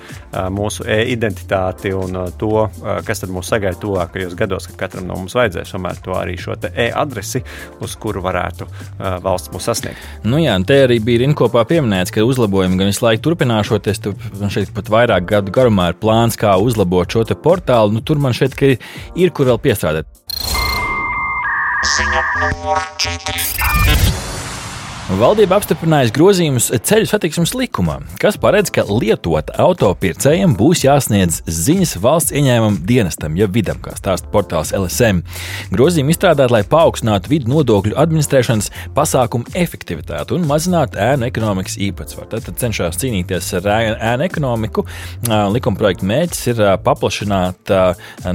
mūsu 0.52 0.86
e-identitāti 0.88 1.92
un 1.96 2.16
to, 2.40 2.70
kas 3.06 3.22
tad 3.22 3.32
mūs 3.34 3.50
sagaida 3.52 3.80
tuvākajos 3.80 4.36
gados, 4.36 4.68
kad 4.68 4.78
katram 4.86 5.08
no 5.08 5.18
mums 5.20 5.36
vajadzēs 5.36 5.74
tomēr 5.74 6.00
to 6.04 6.16
arī 6.16 6.38
šo 6.40 6.56
e-adresi, 6.72 7.44
uz 7.82 7.96
kuru 7.96 8.22
varētu 8.24 8.68
valsts 9.24 9.52
mūs 9.54 9.68
sasniegt. 9.68 10.00
Nu 10.24 10.40
jā, 10.42 10.56
te 10.66 10.84
arī 10.86 11.00
bija 11.04 11.26
Rinkopā 11.26 11.66
pieminēts, 11.68 12.12
ka 12.14 12.24
uzlabojumi 12.26 12.80
gan 12.80 12.92
visu 12.92 13.06
laiku 13.06 13.28
turpināšos 13.30 13.82
skatoties, 13.82 14.40
man 14.40 14.54
šeit 14.54 14.74
pat 14.76 14.90
vairāk 14.92 15.28
gadu 15.28 15.54
garumā 15.54 15.92
ir 15.92 16.00
plāns, 16.02 16.40
kā 16.40 16.56
uzlabot 16.60 17.10
šo 17.12 17.26
portālu. 17.42 17.94
Nu, 17.96 18.02
tur 18.02 18.20
man 18.22 18.36
šeit 18.36 18.56
ir, 18.62 18.78
ir 19.16 19.32
kur 19.36 19.50
vēl 19.52 19.62
piestrādāt. 19.62 20.08
Ziņa 21.82 22.26
numur 22.42 22.84
4. 23.02 24.31
Valdība 25.20 25.58
apstiprinājusi 25.60 26.14
grozījumus 26.16 26.70
ceļu 26.88 27.08
satiksmes 27.10 27.52
likumā, 27.58 27.98
kas 28.22 28.38
paredz, 28.40 28.70
ka 28.72 28.86
lietot 28.88 29.50
autopircējiem 29.60 30.54
būs 30.56 30.86
jāsniedz 30.86 31.42
ziņas 31.52 31.98
valsts 32.00 32.32
ieņēmuma 32.38 32.80
dienestam, 32.88 33.36
ja 33.36 33.50
vidam, 33.52 33.82
kā 33.84 33.92
stāsta 33.98 34.30
portāls 34.32 34.72
LSM. 34.78 35.20
Grozījumi 35.76 36.16
izstrādāti, 36.16 36.54
lai 36.56 36.62
paaugstinātu 36.64 37.34
vidu 37.34 37.52
nodokļu 37.52 37.98
administrēšanas 38.00 38.72
pasākumu 38.96 39.52
efektivitāti 39.60 40.38
un 40.38 40.48
mazinātu 40.48 41.02
ēnu 41.04 41.28
ekonomikas 41.28 41.76
īpatsvaru. 41.90 42.30
Tad, 42.32 42.48
tad 42.48 42.62
cenšas 42.64 43.02
cīnīties 43.04 43.52
ar 43.60 43.68
ēnu 44.14 44.28
ekonomiku. 44.30 44.86
Likuma 45.52 45.82
projekta 45.82 46.08
mērķis 46.08 46.54
ir 46.54 46.64
paplašināt 46.88 47.76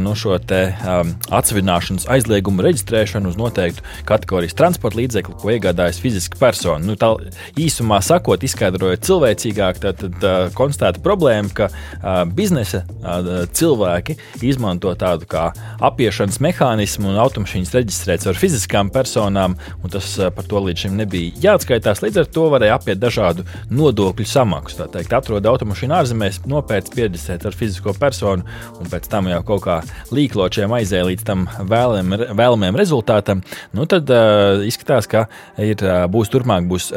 no 0.05 0.15
šo 0.19 0.37
atsevināšanas 0.37 2.11
aizliegumu 2.19 2.69
reģistrēšanu 2.69 3.33
uz 3.33 3.41
noteiktu 3.41 3.87
kategorijas 4.13 4.61
transporta 4.61 5.01
līdzekli, 5.01 5.41
ko 5.41 5.57
iegādājas 5.57 6.05
fiziska 6.05 6.37
persona 6.43 6.66
persona. 6.67 6.85
Nu, 6.87 6.97
tā 6.99 7.13
īsumā 7.59 8.01
sakot, 8.05 8.43
izskaidrojot 8.43 9.05
cilvēcīgāk, 9.07 9.81
tad, 9.83 10.01
tad 10.01 10.53
konstatēta 10.57 11.03
problēma, 11.05 11.51
ka 11.55 11.69
uh, 11.71 12.25
biznesa 12.27 12.83
uh, 12.87 13.47
cilvēki 13.53 14.17
izmanto 14.47 14.93
tādu 14.99 15.27
kā 15.31 15.51
apiešanas 15.85 16.41
mehānismu 16.43 17.11
un 17.13 17.21
automašīnas 17.23 17.75
reģistrēts 17.77 18.27
ar 18.27 18.39
fiziskām 18.39 18.91
personām, 18.91 19.57
un 19.83 19.93
tas 19.93 20.13
uh, 20.19 20.31
par 20.35 20.47
to 20.49 20.63
līdz 20.67 20.87
šim 20.87 20.97
nebija 20.99 21.35
jāatskaitās. 21.51 22.03
Līdz 22.05 22.23
ar 22.23 22.31
to 22.35 22.49
varēja 22.53 22.79
apiet 22.79 23.03
dažādu 23.03 23.47
nodokļu 23.71 24.27
samaksu. 24.29 24.81
Tā 24.81 24.89
teikt, 24.99 25.15
atrod 25.17 25.47
automašīnu 25.47 25.97
ārzemēs, 26.01 26.43
nopērts, 26.51 26.95
pieredzēts 26.97 27.49
ar 27.49 27.57
fizisko 27.57 27.95
personu, 27.99 28.47
un 28.81 28.91
pēc 28.91 29.09
tam 29.13 29.31
jau 29.31 29.43
kaut 29.47 29.65
kā 29.67 29.81
līkločiem 30.15 30.73
aizēja 30.77 31.09
līdz 31.11 31.27
tam 31.27 31.47
vēlamajam 31.67 32.79
rezultātam. 32.79 33.43
Nu, 33.77 33.87
tad 33.91 34.11
uh, 34.13 34.65
izskatās, 34.67 35.09
ka 35.11 35.27
ir, 35.63 35.79
uh, 35.85 36.05
būs 36.11 36.31
turpmāk 36.33 36.46
turpmāk 36.47 36.69
būs 36.71 36.93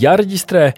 jāreģistrē. 0.00 0.72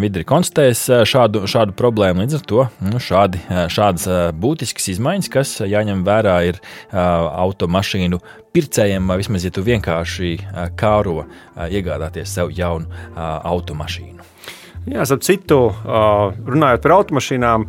Vidri 0.00 0.24
konstatēs 0.24 0.86
šādu, 1.04 1.46
šādu 1.46 1.74
problēmu. 1.76 2.22
Līdz 2.22 2.38
ar 2.38 2.46
to 2.46 2.66
nu, 2.80 3.00
šādi, 3.02 3.42
šādas 3.68 4.32
būtiskas 4.34 4.88
izmaiņas, 4.94 5.30
kas 5.32 5.60
jāņem 5.66 6.04
vērā, 6.06 6.38
ir 6.46 6.60
automašīnu 6.94 8.20
pircējiem, 8.56 9.06
vai 9.08 9.18
vismaz, 9.20 9.44
ja 9.44 9.50
tu 9.52 9.64
vienkārši 9.66 10.36
kāro 10.78 11.26
iegādāties 11.68 12.38
sev 12.38 12.54
jaunu 12.54 12.86
automašīnu. 13.16 14.15
Jā, 14.86 15.02
ap 15.02 15.22
citu, 15.26 15.56
runājot 16.46 16.82
par 16.84 16.92
automašīnām, 16.94 17.64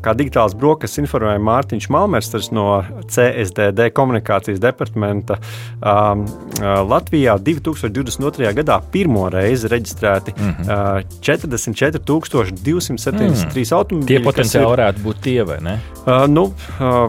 kā 0.00 0.12
digitāls 0.16 0.54
brokastis 0.56 1.02
informēja 1.02 1.42
Mārtiņš 1.44 1.88
Malmers 1.92 2.48
no 2.56 2.80
CSDD 3.12 3.90
komunikācijas 3.92 4.60
departamenta. 4.62 5.36
Latvijā 6.88 7.36
2022. 7.44 8.54
gadā 8.56 8.78
pirmo 8.94 9.28
reizi 9.32 9.68
reģistrēti 9.68 10.32
mm 10.32 10.54
-hmm. 10.54 11.04
44,273 11.20 12.96
mm. 13.12 13.76
automobīļi. 13.80 14.08
Tie 14.08 14.20
potenciāli 14.24 14.64
ir, 14.64 14.70
varētu 14.72 14.98
būt 15.04 15.16
tie, 15.28 15.44
vai 15.44 15.58
ne? 15.60 15.76
Nu, 16.32 16.52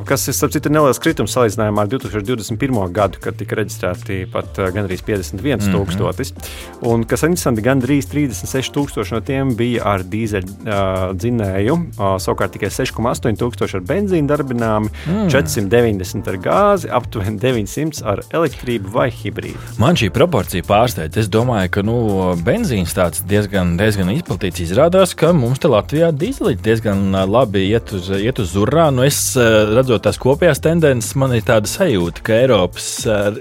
kas 0.05 0.27
ir 0.27 0.33
starp 0.35 0.51
citu 0.51 0.69
neliels 0.69 0.99
kritums 0.99 1.31
salīdzinājumā 1.37 1.81
ar 1.81 1.87
2021. 1.87 2.91
gadu, 2.91 3.17
kad 3.23 3.33
tika 3.39 3.55
reģistrēti 3.55 4.27
pat 4.31 4.59
gandrīz 4.75 5.01
51,000. 5.07 5.71
Mm 5.71 5.85
-hmm. 5.95 6.91
Un 6.91 7.03
kas 7.05 7.23
interesanti, 7.23 7.61
gandrīz 7.61 8.05
36,000 8.11 9.11
no 9.11 9.21
tiem 9.29 9.53
bija 9.57 9.85
ar 9.93 10.03
dīzeļdzinēju, 10.09 11.77
uh, 11.77 12.15
savukārt 12.21 12.55
tikai 12.55 12.71
6,8 12.73 13.37
tūkstoši 13.39 13.79
ar 13.79 13.85
benzīnu 13.89 14.29
darbināmi, 14.29 14.91
mm. 15.05 15.29
490 15.33 16.31
ar 16.31 16.39
gāzi, 16.43 16.89
aptuveni 16.99 17.39
900 17.41 18.03
ar 18.09 18.23
elektrību 18.25 18.91
vai 18.93 19.09
hibrīdu. 19.13 19.59
Man 19.81 19.97
šī 19.99 20.09
proporcija 20.15 20.65
pārsteidz. 20.67 21.19
Es 21.21 21.29
domāju, 21.31 21.71
ka 21.77 21.83
nu, 21.85 21.97
benzīns 22.45 22.95
tāds 22.97 23.23
diezgan, 23.29 23.75
diezgan 23.79 24.11
izplatīts. 24.13 24.63
Izrādās, 24.65 25.15
ka 25.17 25.31
mums 25.35 25.61
te 25.61 25.71
Latvijā 25.71 26.11
dīzeļi 26.15 26.59
diezgan 26.65 27.15
labi 27.29 27.67
iet 27.69 27.93
uz, 27.95 28.09
iet 28.17 28.41
uz 28.41 28.55
urā. 28.59 28.89
Nu, 28.93 29.05
es 29.07 29.19
redzot 29.37 30.05
tās 30.07 30.19
kopējās 30.21 30.63
tendences, 30.63 31.15
man 31.19 31.35
ir 31.37 31.45
tāda 31.47 31.69
sajūta, 31.69 32.25
ka 32.25 32.37
Eiropas 32.39 32.89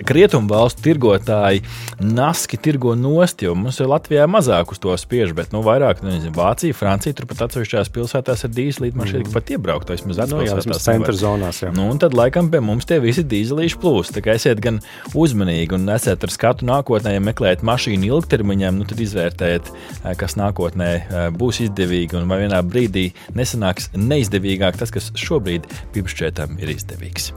rietumu 0.08 0.52
valstu 0.52 0.84
tirgotāji 0.88 1.64
naski 2.02 2.60
tirgo 2.60 2.94
nost, 2.98 3.42
jo 3.42 3.54
mums 3.58 3.80
ir 3.80 3.90
Latvijā 3.90 4.28
mazāk 4.30 4.74
uz 4.74 4.82
to 4.82 4.94
spiež. 4.98 5.34
Bet, 5.38 5.52
nu, 5.54 5.62
vairāk, 5.78 6.02
nu, 6.02 6.12
nezinu, 6.12 6.34
Vācija, 6.36 6.76
Francija, 6.76 7.16
turpat 7.16 7.44
atsevišķās 7.46 7.90
pilsētās 7.94 8.44
ar 8.46 8.52
dīzeļu 8.54 8.98
mašīnu 8.98 9.26
mm. 9.26 9.34
pat 9.34 9.52
iebraukt. 9.54 9.92
Vismaz 9.92 10.22
atsevišķās 10.24 10.68
no, 10.68 10.78
centra 10.82 11.14
zonās. 11.16 11.62
Jā. 11.62 11.72
Nu, 11.74 11.88
un 11.92 12.00
tad 12.02 12.16
laikam 12.18 12.50
pie 12.52 12.60
mums 12.64 12.88
tie 12.88 13.00
visi 13.02 13.24
dīzeļīši 13.28 13.80
plūst. 13.82 14.16
Tā 14.16 14.24
kā 14.24 14.36
esiet 14.38 14.62
gan 14.64 14.80
uzmanīgi 15.18 15.76
un 15.78 15.88
esiet 15.94 16.24
ar 16.26 16.34
skatu 16.34 16.68
nākotnē, 16.68 17.14
ja 17.16 17.24
meklējat 17.24 17.64
mašīnu 17.66 18.10
ilgtermiņam, 18.10 18.80
nu, 18.80 18.88
tad 18.88 19.02
izvērtējiet, 19.04 19.70
eh, 19.72 20.10
kas 20.18 20.38
nākotnē 20.40 20.90
eh, 20.94 21.28
būs 21.34 21.62
izdevīgi 21.68 22.18
un 22.18 22.28
vai 22.30 22.42
vienā 22.44 22.62
brīdī 22.66 23.10
nesanāks 23.38 23.92
neizdevīgāk 23.96 24.80
tas, 24.80 24.94
kas 24.94 25.12
šobrīd 25.18 25.68
pipšķētam 25.96 26.58
ir 26.62 26.74
izdevīgs. 26.74 27.32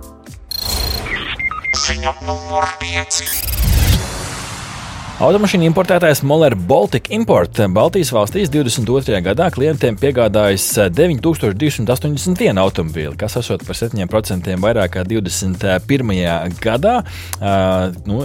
Ziņa 1.82 2.18
numur 2.28 2.68
5. 2.82 3.81
Automašīnu 5.22 5.68
importētājs 5.70 6.24
Moller 6.26 6.56
Baltic 6.58 7.12
Import 7.14 7.60
Baltijas 7.76 8.10
valstīs 8.10 8.50
22. 8.50 9.20
gadā 9.22 9.52
klientiem 9.54 9.94
piegādājis 10.02 10.64
9281 10.98 12.58
automobīli, 12.58 13.14
kas 13.22 13.38
esot 13.38 13.62
par 13.68 13.78
7% 13.78 14.56
vairāk 14.64 14.96
kā 14.96 15.04
21. 15.06 16.58
gadā. 16.64 16.94
Uh, 17.38 17.94
nu, 18.10 18.24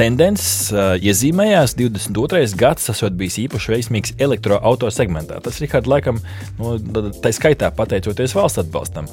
tendences 0.00 0.70
uh, 0.72 0.94
iezīmējās 0.96 1.76
22. 1.76 2.56
gads, 2.56 2.88
esot 2.94 3.20
bijis 3.20 3.36
īpaši 3.44 3.74
veiksmīgs 3.74 4.16
elektroautorāta 4.16 4.96
segmentā. 4.96 5.42
Tas, 5.44 5.60
Rihard, 5.60 5.90
laikam, 5.92 6.22
nu, 6.56 6.72
tā 7.20 7.34
skaitā 7.36 7.68
pateicoties 7.76 8.32
valsts 8.38 8.62
atbalstam 8.64 9.12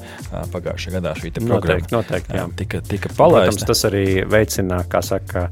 pagājušajā 0.54 0.96
gadā 0.96 1.12
šī 1.20 1.34
noteikti, 1.44 1.92
noteikti, 1.92 2.40
tika, 2.62 2.80
tika 2.88 3.12
palaista. 3.20 3.52
Protams, 3.58 3.68
tas 3.68 3.84
arī 3.90 4.06
veicina, 4.24 4.80
kā 4.88 5.04
saka, 5.04 5.50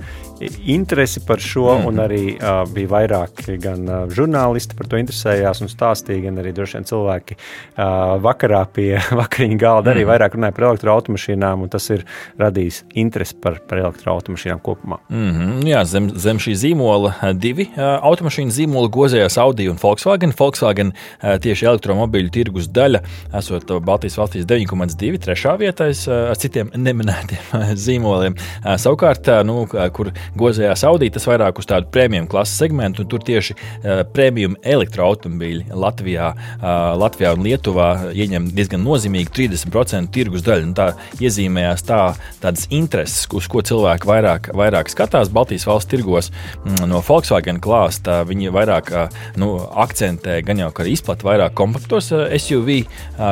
interesi 0.65 1.21
par 1.29 1.41
šo, 1.41 1.66
mm 1.75 1.83
-hmm. 1.83 1.89
un 1.89 1.97
arī 1.97 2.25
uh, 2.37 2.73
bija 2.73 2.89
vairāki 2.89 3.59
gan 3.63 3.89
uh, 3.89 4.09
žurnālisti 4.13 4.77
par 4.77 4.87
to 4.87 4.97
interesējās 4.97 5.61
un 5.63 5.69
stāstīja, 5.69 6.23
gan 6.23 6.39
arī 6.39 6.53
droši 6.53 6.77
vien 6.79 6.85
cilvēki 6.85 7.37
uh, 7.37 8.17
vakarā 8.23 8.65
pie 8.73 9.01
vakariņu 9.21 9.59
galda 9.59 9.91
arī 9.91 10.05
mm 10.05 10.09
-hmm. 10.09 10.13
vairāk 10.13 10.35
runāja 10.37 10.53
par 10.53 10.65
elektroautomašīnām, 10.65 11.63
un 11.63 11.69
tas 11.69 11.91
ir 11.91 12.05
radījis 12.39 12.83
interesi 12.95 13.35
par, 13.43 13.61
par 13.69 13.79
elektroautomašīnām 13.79 14.61
kopumā. 14.61 14.99
Mm 15.09 15.31
-hmm. 15.31 15.67
Jā, 15.67 15.85
zem, 15.85 16.11
zem 16.11 16.39
šī 16.39 16.53
zīmola 16.55 17.33
divi 17.33 17.69
uh, 17.77 17.83
automašīnu 18.03 18.51
zīmola 18.51 18.89
gozējās 18.89 19.39
Audi 19.39 19.69
un 19.69 19.77
Volkswagen. 19.83 20.33
Volkswagen 20.39 20.93
uh, 20.93 21.37
tieši 21.41 21.67
elektromobīļu 21.67 22.31
tirgus 22.31 22.69
daļa 22.69 23.01
esot 23.39 23.73
Baltijas 23.85 24.19
valstīs 24.19 24.47
9,2, 24.47 25.19
trešā 25.19 25.57
vietā 25.59 25.89
uh, 25.91 26.31
ar 26.31 26.37
citiem 26.37 26.71
neminētiem 26.75 27.75
zīmoliem. 27.87 28.37
Uh, 28.37 28.77
savukārt, 28.81 29.29
uh, 29.29 29.43
nu, 29.47 29.67
kur 29.93 30.13
gozējās 30.39 30.85
Audi, 30.89 31.11
tas 31.11 31.27
vairāk 31.29 31.56
uz 31.63 31.69
tādu 31.69 31.91
prēmiju 31.93 32.27
klases 32.31 32.59
segmentu, 32.61 33.05
un 33.05 33.11
tur 33.11 33.25
tieši 33.27 33.57
uh, 33.57 34.03
prēmiju 34.13 34.57
elektroautobīļi 34.63 35.77
Latvijā, 35.77 36.31
uh, 36.33 36.69
Latvijā 37.01 37.33
un 37.37 37.45
Lietuvā 37.47 37.89
ieņem 38.13 38.51
diezgan 38.57 38.85
nozīmīgu 38.87 39.33
30% 39.37 40.13
tirgus 40.15 40.45
daļu. 40.47 40.73
Tā 40.77 40.89
iezīmējās 41.23 41.85
tā, 41.87 42.01
tādas 42.43 42.67
intereses, 42.75 43.27
uz 43.37 43.49
ko 43.51 43.63
cilvēki 43.67 44.09
vairāk, 44.09 44.51
vairāk 44.57 44.91
skatās 44.93 45.31
Baltijas 45.33 45.67
valsts 45.69 45.91
tirgos. 45.93 46.33
Mm, 46.65 46.89
no 46.91 47.03
Volkswagen 47.07 47.61
klāsta 47.63 48.23
viņi 48.29 48.53
vairāk 48.55 48.93
uh, 48.95 49.21
nu, 49.41 49.55
akcentē 49.87 50.41
gan 50.47 50.61
jau, 50.65 50.73
ka 50.75 50.87
izplatīja 50.89 51.27
vairāk 51.27 51.55
kompaktos 51.57 52.11
SUV, 52.13 52.83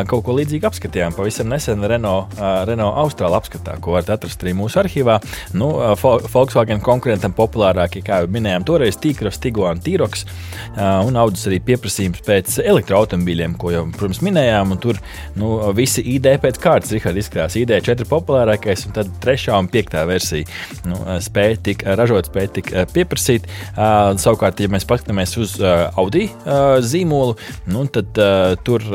kaut 0.08 0.24
ko 0.26 0.34
līdzīgu 0.38 0.66
apskatījām 0.68 1.14
pavisam 1.16 1.50
nesen 1.52 1.84
Renault, 1.88 2.32
Renault 2.68 2.98
Austrāla 3.04 3.38
apskatā, 3.40 3.76
ko 3.82 3.94
varat 3.94 4.14
atrast 4.16 4.42
arī 4.44 4.54
mūsu 4.56 4.80
arhīvā. 4.82 5.18
Nu, 5.56 5.70
Volkswagen 6.00 6.82
konkurentam 6.84 7.34
populārākie, 7.36 8.02
kā 8.14 8.22
jau 8.22 8.30
minējām, 8.34 8.64
toreiz 8.66 8.98
Tīkras, 9.00 9.40
Tiguan, 9.42 9.80
Tīroks 9.82 10.24
un 10.74 11.18
audzis 11.18 11.48
arī 11.50 11.60
pieprasījums 11.66 12.22
pēc 12.26 12.58
elektroautomobīļiem, 12.62 13.56
ko 13.58 13.72
jau, 13.74 13.82
protams, 13.94 14.22
minējām. 14.24 14.74
Tur 14.82 14.98
nu, 15.38 15.50
visi 15.76 16.04
ID 16.14 16.28
pēc 16.42 16.60
kārtas, 16.62 16.94
Rihard, 16.94 17.18
izskatās 17.20 17.56
ID 17.58 17.76
4 17.86 18.08
populārākais, 18.10 18.86
un 18.88 18.96
tad 18.96 19.10
trešā 19.24 19.58
un 19.58 19.70
piektā 19.72 20.04
versija 20.08 20.46
nu, 20.88 20.98
spēja 21.24 21.60
tik 21.70 21.84
ražot, 21.98 22.30
spēja 22.30 22.54
tik 22.60 22.72
pieprasīt. 22.94 23.48
Savukārt, 23.74 24.62
ja 24.62 24.70
mēs 24.72 24.86
paskatāmies 24.88 25.36
uz 25.42 25.56
Audi 25.62 26.28
zīmolu, 26.84 27.38
nu, 27.70 27.86
tad 27.94 28.18
tur 28.66 28.90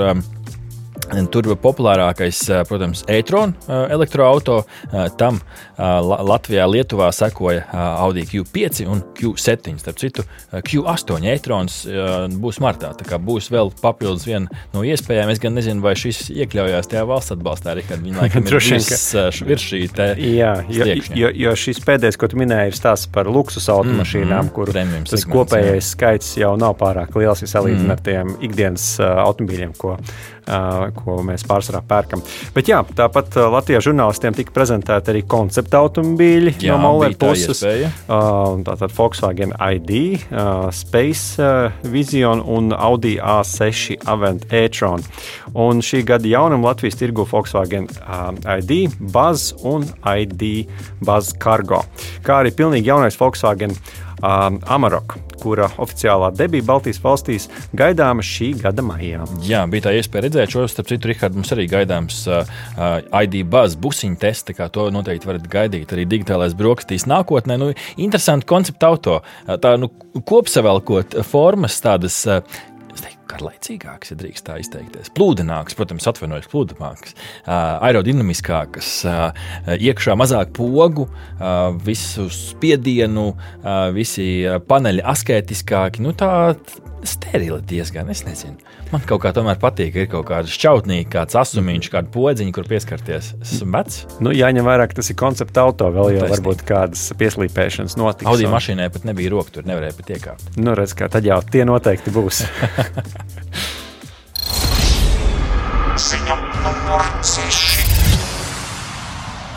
Tur 1.33 1.49
populārākais, 1.59 2.41
protams, 2.69 3.03
ir 3.07 3.19
e-tron 3.23 3.53
elektroautorāta. 3.67 5.07
Tam 5.19 5.39
Latvijā, 5.79 6.65
Lietuvā 6.69 7.09
sekoja 7.15 7.65
Audi 7.73 8.25
Q5 8.29 8.85
un 8.89 9.01
Q7. 9.17 9.77
Starp 9.81 9.99
citu, 10.01 10.25
Q8 10.51 11.27
e-trons 11.33 11.79
būs 12.39 12.59
martā. 12.63 12.91
Tā 12.97 13.07
kā 13.07 13.19
būs 13.21 13.49
vēl 13.53 13.71
papildus 13.81 14.27
viena 14.27 14.61
no 14.73 14.83
iespējām. 14.85 15.31
Es 15.33 15.41
gan 15.41 15.55
nezinu, 15.57 15.83
vai 15.83 15.95
šis 15.99 16.27
iekļaujās 16.33 16.91
tajā 16.91 17.05
valsts 17.09 17.35
atbalstā, 17.35 17.73
arī 17.73 17.85
kad 17.89 18.03
viņi 18.03 18.19
laikam 18.19 18.45
ir 18.47 18.59
virs 19.49 19.67
šī 19.69 19.83
te. 19.95 20.09
Jā, 20.23 20.53
jo, 20.69 20.87
jo, 21.17 21.31
jo 21.45 21.55
šis 21.59 21.81
pēdējais, 21.85 22.19
ko 22.19 22.29
tu 22.31 22.39
minēji, 22.39 22.73
ir 22.73 22.79
stāsts 22.79 23.09
par 23.13 23.29
luksus 23.29 23.69
automašīnām, 23.71 24.49
mm 24.49 24.49
-hmm, 24.49 24.55
kur 24.55 25.09
tas 25.09 25.25
kopējais 25.29 25.83
jā. 25.83 25.91
skaits 25.93 26.33
jau 26.37 26.55
nav 26.59 26.77
pārāk 26.79 27.15
liels, 27.19 27.43
ja 27.43 27.51
salīdzinām 27.53 27.87
mm. 27.87 27.95
ar 27.95 28.03
tiem 28.05 28.35
ikdienas 28.49 28.89
automobīļiem, 28.99 29.73
ko 29.77 29.97
ko 30.95 31.19
mēs 31.25 31.45
pārsvarā 31.47 31.81
pērkam. 31.87 32.23
Bet 32.55 32.69
jā, 32.71 32.81
tāpat 32.97 33.37
Latvijas 33.53 33.85
žurnālistiem 33.85 34.35
tika 34.37 34.53
prezentēti 34.55 35.13
arī 35.13 35.23
koncepta 35.29 35.83
automobīļi 35.83 36.55
jā, 36.63 36.73
no 36.73 36.79
Moller 36.83 37.15
puses. 37.19 37.61
Tātad 38.09 38.95
Volkswagen 38.97 39.53
ID, 39.53 40.25
Space 40.75 41.49
Vision 41.85 42.41
un 42.41 42.73
Audi 42.73 43.17
A6 43.21 43.99
Avant 44.09 44.43
e-tron. 44.53 45.05
Un 45.53 45.83
šī 45.85 46.03
gada 46.07 46.29
jaunam 46.29 46.65
Latvijas 46.65 46.99
tirgu 46.99 47.27
Volkswagen 47.29 47.87
ID, 47.89 48.75
Buzz 48.99 49.53
un 49.63 49.87
ID 50.03 50.67
Buzz 51.05 51.33
Cargo, 51.41 51.83
kā 52.25 52.41
arī 52.43 52.53
pilnīgi 52.55 52.89
jaunais 52.91 53.17
Volkswagen 53.19 53.75
um, 54.21 54.59
Amarok, 54.69 55.17
kura 55.41 55.69
oficiālā 55.81 56.31
debija 56.35 56.65
Baltijas 56.67 57.01
valstīs 57.03 57.47
gaidāma 57.77 58.23
šī 58.25 58.51
gada 58.61 58.83
maijā. 58.85 59.25
Jā, 59.47 59.63
bija 59.71 59.87
tā 59.87 59.95
iespēja 59.97 60.27
redzēt 60.27 60.55
šo, 60.55 60.65
starp 60.71 60.91
citu, 60.91 61.11
Rihard, 61.11 61.37
mums 61.37 61.53
arī 61.55 61.67
gaidāms 61.71 62.21
uh, 62.29 62.55
ID 63.21 63.41
buzz 63.49 63.77
busiņu 63.79 64.19
tests, 64.21 64.55
kā 64.57 64.69
to 64.73 64.89
noteikti 64.93 65.29
varat 65.29 65.47
gaidīt. 65.51 65.93
Arī 65.95 66.07
digitālais 66.09 66.57
brokastīs 66.57 67.07
nākotnē. 67.09 67.59
Nu, 67.61 67.71
interesanti 67.97 68.49
konceptu 68.49 68.89
auto. 68.89 69.19
Tā 69.45 69.75
nu, 69.81 69.91
kopsavelkot 70.19 71.21
formas 71.29 71.79
tādas. 71.85 72.23
Uh, 72.27 72.67
garlaicīgāks, 73.29 74.13
ja 74.13 74.19
drīkst 74.19 74.47
tā 74.47 74.57
izteikties. 74.61 75.11
Plūdenāks, 75.17 75.77
protams, 75.77 76.07
atvainojos, 76.09 76.49
plūdenāks, 76.51 77.15
uh, 77.15 77.79
aerodinamiskāks, 77.87 78.91
uh, 79.07 79.29
iekšā 79.77 80.17
mazāk 80.19 80.53
pogu, 80.57 81.07
uh, 81.09 81.69
visu 81.85 82.29
spiedienu, 82.33 83.31
visi 83.95 84.25
paneļi 84.69 85.03
asketiskāki. 85.13 86.03
Nu, 86.03 86.13
tā 86.17 86.31
sterili 87.07 87.61
diezgan, 87.67 88.09
es 88.11 88.23
nezinu. 88.27 88.57
Man 88.89 89.03
kaut 89.07 89.21
kā 89.23 89.31
tomēr 89.35 89.59
patīk, 89.61 89.91
ka 89.93 90.03
ir 90.03 90.09
kaut 90.11 90.25
kāda 90.29 90.49
šķautnīga, 90.49 91.09
kāds 91.13 91.37
asumiņš, 91.39 91.89
kāda 91.93 92.11
podziņa, 92.13 92.53
kur 92.55 92.67
pieskarties. 92.69 93.31
Esmu 93.45 93.69
vecs. 93.75 93.99
Nu, 94.23 94.33
jāņem 94.35 94.65
vērā, 94.65 94.89
ka 94.89 94.99
tas 94.99 95.11
ir 95.13 95.19
koncepta 95.19 95.67
auto, 95.67 95.91
vēl 95.93 96.15
jau 96.15 96.25
Taisnīgi. 96.25 96.33
varbūt 96.35 96.65
kādas 96.67 97.05
pieslīpēšanas 97.19 97.97
notiks. 98.01 98.29
Audi 98.29 98.49
un... 98.49 98.53
mašīnai 98.55 98.89
pat 98.93 99.05
nebija 99.07 99.33
roka, 99.35 99.53
tur 99.59 99.69
nevarēja 99.69 99.97
pat 99.99 100.13
iekāpt. 100.17 100.51
Nu, 100.57 100.73
redz, 100.79 100.97
kā 100.97 101.11
tad 101.11 101.27
jau 101.29 101.39
tie 101.53 101.65
noteikti 101.69 102.13
būs. 102.15 102.43
Ziņa 105.99 106.35
numur 106.63 107.07
6. 107.27 107.89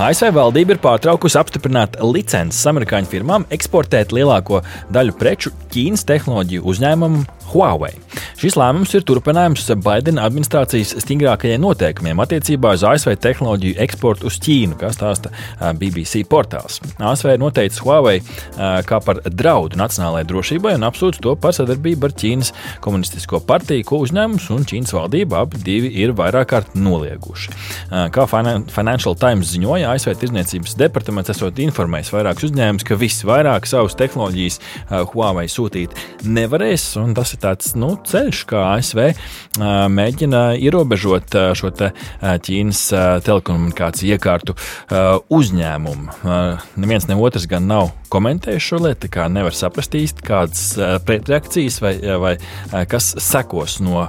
ASV 0.03 0.33
valdība 0.35 0.75
ir 0.75 0.81
pārtraukusi 0.83 1.39
apstiprināt 1.39 1.99
licences 2.03 2.65
amerikāņu 2.67 3.11
firmām 3.13 3.45
eksportēt 3.55 4.15
lielāko 4.17 4.63
daļu 4.91 5.15
preču 5.21 5.53
Ķīnas 5.71 6.03
tehnoloģiju 6.09 6.65
uzņēmumam 6.73 7.23
Huawei. 7.53 7.93
Šis 8.41 8.57
lēmums 8.59 8.91
ir 8.97 9.05
turpinājums 9.07 9.69
Baidena 9.85 10.25
administrācijas 10.27 10.97
stingrākajiem 11.05 11.61
noteikumiem 11.63 12.19
attiecībā 12.25 12.73
uz 12.75 12.83
ASV 12.87 13.15
tehnoloģiju 13.23 13.77
eksportu 13.85 14.27
uz 14.31 14.39
Ķīnu, 14.43 14.79
kā 14.81 14.91
stāsta 14.95 15.31
BBC 15.79 16.25
portāls. 16.29 16.81
ASV 16.99 17.35
ir 17.35 17.43
noteicis 17.43 17.83
Huawei 17.85 18.19
kā 18.89 18.99
par 19.05 19.21
draudu 19.29 19.79
nacionālajai 19.79 20.27
drošībai 20.31 20.75
un 20.79 20.87
apsūdz 20.89 21.21
to 21.23 21.35
par 21.39 21.55
sadarbību 21.57 22.09
ar 22.09 22.17
Ķīnas 22.19 22.53
komunistisko 22.83 23.43
partiju, 23.47 23.87
ko 23.87 24.01
uzņēmums 24.07 24.49
un 24.57 24.67
Ķīnas 24.69 24.95
valdība 24.97 25.45
abi 25.45 25.63
divi 25.63 25.93
ir 26.03 26.17
vairāk 26.19 26.51
kārt 26.55 26.75
nolieguši. 26.79 27.55
Kā 28.17 28.27
Financial 28.33 29.17
Times 29.19 29.53
ziņoja, 29.55 29.93
ASV 29.93 30.17
Tirzniecības 30.25 30.77
departaments 30.81 31.31
esot 31.33 31.63
informējis 31.63 32.13
vairākus 32.17 32.49
uzņēmumus, 32.51 32.89
ka 32.89 32.99
visvairāk 32.99 33.71
savus 33.71 33.97
tehnoloģijas 34.01 34.59
Huawei 35.13 35.47
sūtīt 35.53 35.95
nevarēs, 36.27 36.89
un 37.03 37.15
tas 37.17 37.37
ir 37.37 37.42
tāds 37.43 37.75
nu, 37.79 37.95
ceļš, 38.09 38.43
kā 38.51 38.63
ASV 38.77 39.01
mēģina 39.93 40.43
ierobežot 40.63 41.37
šo 41.59 41.73
te 41.77 41.91
Ķīnas 42.23 42.85
telekomunikāciju 43.27 44.17
iekārtu 44.17 44.57
uzņēmumu. 45.33 46.23
Neviens 46.83 47.09
ne 47.11 47.19
otrs 47.19 47.49
gan 47.51 47.69
nav 47.71 47.91
komentējis 48.13 48.67
šo 48.67 48.81
lietu, 48.87 49.09
kā 49.13 49.27
nevar 49.33 49.57
saprast 49.57 49.95
īsti, 49.97 50.25
kādas 50.27 50.65
pretreakcijas 51.07 51.79
vai, 51.85 51.95
vai 52.23 52.35
kas 52.89 53.13
sekos 53.25 53.79
no, 53.85 54.07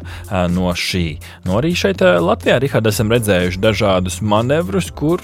no 0.53 0.73
šī. 0.77 1.05
No 1.47 1.60
arī 1.62 1.73
šeit 1.77 2.03
Latvijā, 2.03 2.60
Rihard, 2.63 2.89
esam 2.91 3.12
redzējuši 3.13 3.63
dažādus 3.63 4.19
manevrus, 4.23 4.91
kur 4.95 5.23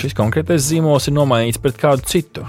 šis 0.00 0.18
konkrētais 0.18 0.68
zīmols 0.68 1.08
ir 1.08 1.18
nomainīts 1.20 1.62
pret 1.62 1.80
kādu 1.80 2.06
citu. 2.08 2.46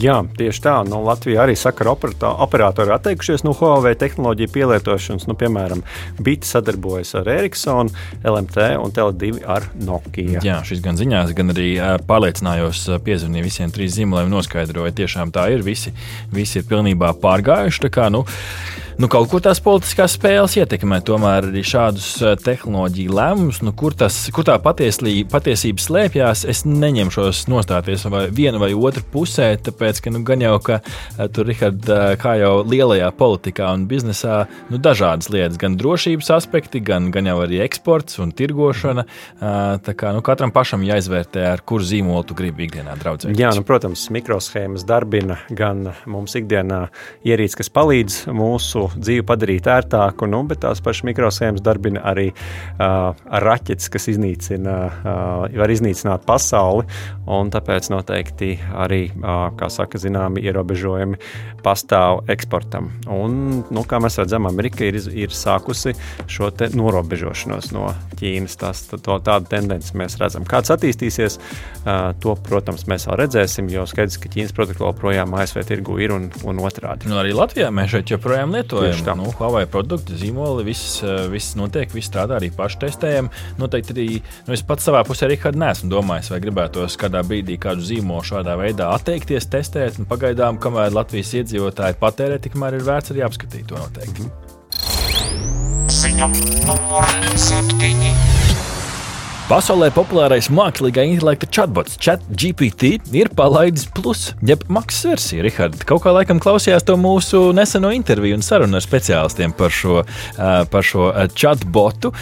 Jā, 0.00 0.22
tieši 0.38 0.62
tā. 0.64 0.74
Nu, 0.88 1.02
Latvija 1.04 1.42
arī 1.44 1.56
saka, 1.58 1.84
ka 1.84 2.30
operatori 2.44 2.94
atteikušies 2.94 3.44
no 3.44 3.52
Huawei 3.56 3.92
tehnoloģiju 4.00 4.52
pielietošanas. 4.54 5.26
Nu, 5.28 5.36
piemēram, 5.38 5.82
Bita 6.22 6.48
sadarbojas 6.48 7.12
ar 7.20 7.28
Ericssonu, 7.28 7.92
LMT 8.24 8.68
un 8.80 8.94
Tele2 8.96 9.42
ar 9.44 9.68
Nokia. 9.84 10.40
Jā, 10.44 10.60
šis 10.66 10.80
gan 10.84 11.00
ziņās, 11.00 11.34
gan 11.36 11.52
arī 11.52 11.74
pārliecinājos, 12.08 12.86
piezvanīju 13.04 13.48
visiem 13.48 13.74
trīs 13.74 13.96
zīmoliem, 13.98 14.32
noskaidroju, 14.32 14.96
tiešām 15.02 15.34
tā 15.34 15.50
ir. 15.52 15.66
Visi, 15.66 15.92
visi 16.32 16.62
ir 16.62 16.68
pilnībā 16.70 17.12
pārgājuši. 17.20 17.84
Tā 17.84 17.92
kā, 17.92 18.08
nu, 18.12 18.24
nu, 19.00 19.08
kaut 19.12 19.30
kur 19.30 19.42
tās 19.44 19.60
politiskās 19.62 20.16
spēles 20.18 20.56
ietekmē 20.60 20.98
tomēr 21.06 21.48
arī 21.48 21.62
šādus 21.66 22.08
eh, 22.22 22.34
tehnoloģiju 22.42 23.14
lēmumus. 23.16 23.60
Nu, 23.64 23.72
kur, 23.76 23.94
tas, 23.98 24.16
kur 24.34 24.46
tā 24.48 24.56
patieslī, 24.62 25.22
patiesība 25.28 25.82
slēpjas, 25.82 26.44
es 26.50 26.64
neņemšos 26.68 27.44
nostāties 27.52 28.04
vai 28.12 28.26
viena 28.34 28.60
vai 28.62 28.72
otra 28.74 29.04
pusē, 29.12 29.52
tāpēc 29.68 30.02
ka 30.04 30.12
nu, 30.12 30.22
gan 30.28 30.44
jau, 30.44 30.56
ka 30.64 30.80
eh, 30.82 31.28
tur, 31.32 31.48
Rihard, 31.48 31.86
eh, 31.88 32.14
kā 32.20 32.34
jau 32.40 32.52
lielajā 32.68 33.12
politikā 33.18 33.70
un 33.76 33.86
biznesā, 33.90 34.42
nu, 34.72 34.80
dažādas 34.82 35.30
lietas, 35.32 35.60
gan 35.62 35.78
drošības 35.80 36.32
aspekti, 36.36 36.82
gan, 36.84 37.10
gan 37.14 37.30
jau 37.30 37.38
arī 37.44 37.62
eksports 37.64 38.20
un 38.22 38.34
tirgošana. 38.36 39.06
Tā 39.82 39.92
kā 39.98 40.12
nu, 40.14 40.22
katram 40.24 40.52
pašam 40.54 40.84
jāizvērtē, 40.86 41.42
ar 41.52 41.62
kuru 41.66 41.84
zīmolu 41.86 42.24
tu 42.28 42.36
gribi 42.38 42.66
ikdienā 42.66 42.94
draudzēties. 43.00 43.38
Jā, 43.40 43.52
nu, 43.56 43.64
protams, 43.66 44.04
mikroshēmas 44.14 44.86
darbina 44.88 45.38
gan 45.50 45.88
mums 46.10 46.36
ikdienā 46.38 46.84
ierīces, 47.26 47.58
kas 47.58 47.72
palīdz 47.74 48.18
mūsu 48.36 48.81
mūsu 48.82 49.00
dzīvi 49.02 49.24
padarīt 49.26 49.68
ērtāku, 49.70 50.26
nu, 50.30 50.42
bet 50.48 50.62
tās 50.64 50.82
pašas 50.82 51.06
mikrosēmas 51.08 51.62
darbina 51.64 52.02
arī 52.12 52.30
uh, 52.32 53.12
raķetes, 53.26 53.90
kas 53.92 54.08
iznīcina, 54.12 54.76
uh, 54.90 55.58
var 55.58 55.72
iznīcināt 55.72 56.26
pasauli. 56.26 56.86
Tāpēc 57.52 57.88
noteikti 57.92 58.56
arī, 58.74 59.04
uh, 59.14 59.50
kā 59.58 59.68
saka, 59.72 60.00
zināmi 60.00 60.42
ierobežojumi 60.44 61.18
pastāv 61.62 62.22
eksportam. 62.32 62.90
Un, 63.12 63.62
nu, 63.70 63.84
kā 63.88 64.00
mēs 64.02 64.18
redzam, 64.20 64.48
Amerika 64.50 64.84
ir, 64.86 64.98
ir 65.14 65.34
sākusi 65.34 65.94
šo 66.30 66.50
norobežošanos 66.74 67.70
no 67.74 67.92
Ķīnas. 68.18 68.56
Tas, 68.60 68.84
to, 68.90 69.18
tādu 69.24 69.48
tendenci 69.50 69.96
mēs 69.98 70.18
redzam. 70.20 70.46
Kāds 70.48 70.72
attīstīsies, 70.74 71.38
uh, 71.38 72.10
to, 72.22 72.34
protams, 72.48 72.86
mēs 72.90 73.06
vēl 73.08 73.20
redzēsim, 73.24 73.70
jo 73.72 73.86
skaidrs, 73.88 74.18
ka 74.22 74.30
Ķīnas 74.32 74.54
produkti 74.56 74.84
joprojām 74.84 75.34
ASV 75.38 75.62
tirgu 75.68 75.98
ir 76.02 76.14
un, 76.16 76.28
un 76.48 76.62
otrādi. 76.62 77.10
Nu, 77.10 77.18
arī 77.22 77.34
Latvijā 77.36 77.70
mēs 77.74 77.94
šeit 77.94 78.14
joprojām 78.14 78.54
lietojam 78.56 78.71
lietojam. 78.80 79.22
Nu, 79.22 79.32
Huawei 79.38 79.64
produkti, 79.70 80.16
zīmoli, 80.18 80.64
viss, 80.66 81.02
eh, 81.02 81.26
viss 81.32 81.56
notiek, 81.58 81.92
viss 81.92 82.10
strādā, 82.10 82.38
arī 82.40 82.50
paši 82.54 82.78
testējam. 82.84 83.30
Noteikti 83.58 83.94
arī 83.96 84.06
nu, 84.46 84.52
es 84.54 84.62
pats 84.62 84.88
savā 84.88 85.04
pusē 85.06 85.28
arī 85.28 85.38
neesmu 85.54 85.90
domājis, 85.90 86.30
vai 86.30 86.40
gribētos 86.40 86.96
kādā 86.96 87.22
brīdī 87.22 87.58
kādu 87.58 87.84
zīmolu 87.84 88.22
šādā 88.22 88.56
veidā 88.56 88.92
atteikties, 88.96 89.46
testēt. 89.46 90.00
Pagaidām, 90.08 90.58
kamēr 90.58 90.92
Latvijas 90.92 91.34
iedzīvotāji 91.42 91.98
patērē, 92.00 92.38
tikmēr 92.38 92.78
ir 92.78 92.86
vērts 92.88 93.12
arī 93.12 93.26
apskatīt 93.28 93.66
to 93.68 93.76
noteikti. 93.76 94.30
Ziņa 95.92 96.30
numur 96.66 97.36
septiņi. 97.36 98.41
Pasaulē 99.50 99.88
populārais 99.92 100.46
mākslīgā 100.54 101.02
intelekta 101.04 101.48
chatbots 101.50 101.98
ChatGPT 102.00 102.92
ir 103.18 103.28
palaidis 103.36 103.84
plus, 103.90 104.30
jeb 104.40 104.62
maksas 104.72 105.04
versiju. 105.10 105.42
Rihards, 105.44 105.82
kaut 105.84 106.04
kā 106.04 106.12
laikam 106.14 106.38
klausījās 106.40 106.86
to 106.88 106.94
mūsu 106.96 107.40
neseno 107.56 107.90
interviju 107.92 108.38
un 108.38 108.44
sarunu 108.46 108.78
ar 108.78 108.84
speciālistiem 108.84 109.52
par 109.58 109.74
šo, 109.74 109.98
par 110.72 110.86
šo 110.86 111.10
chatbotu. 111.34 112.12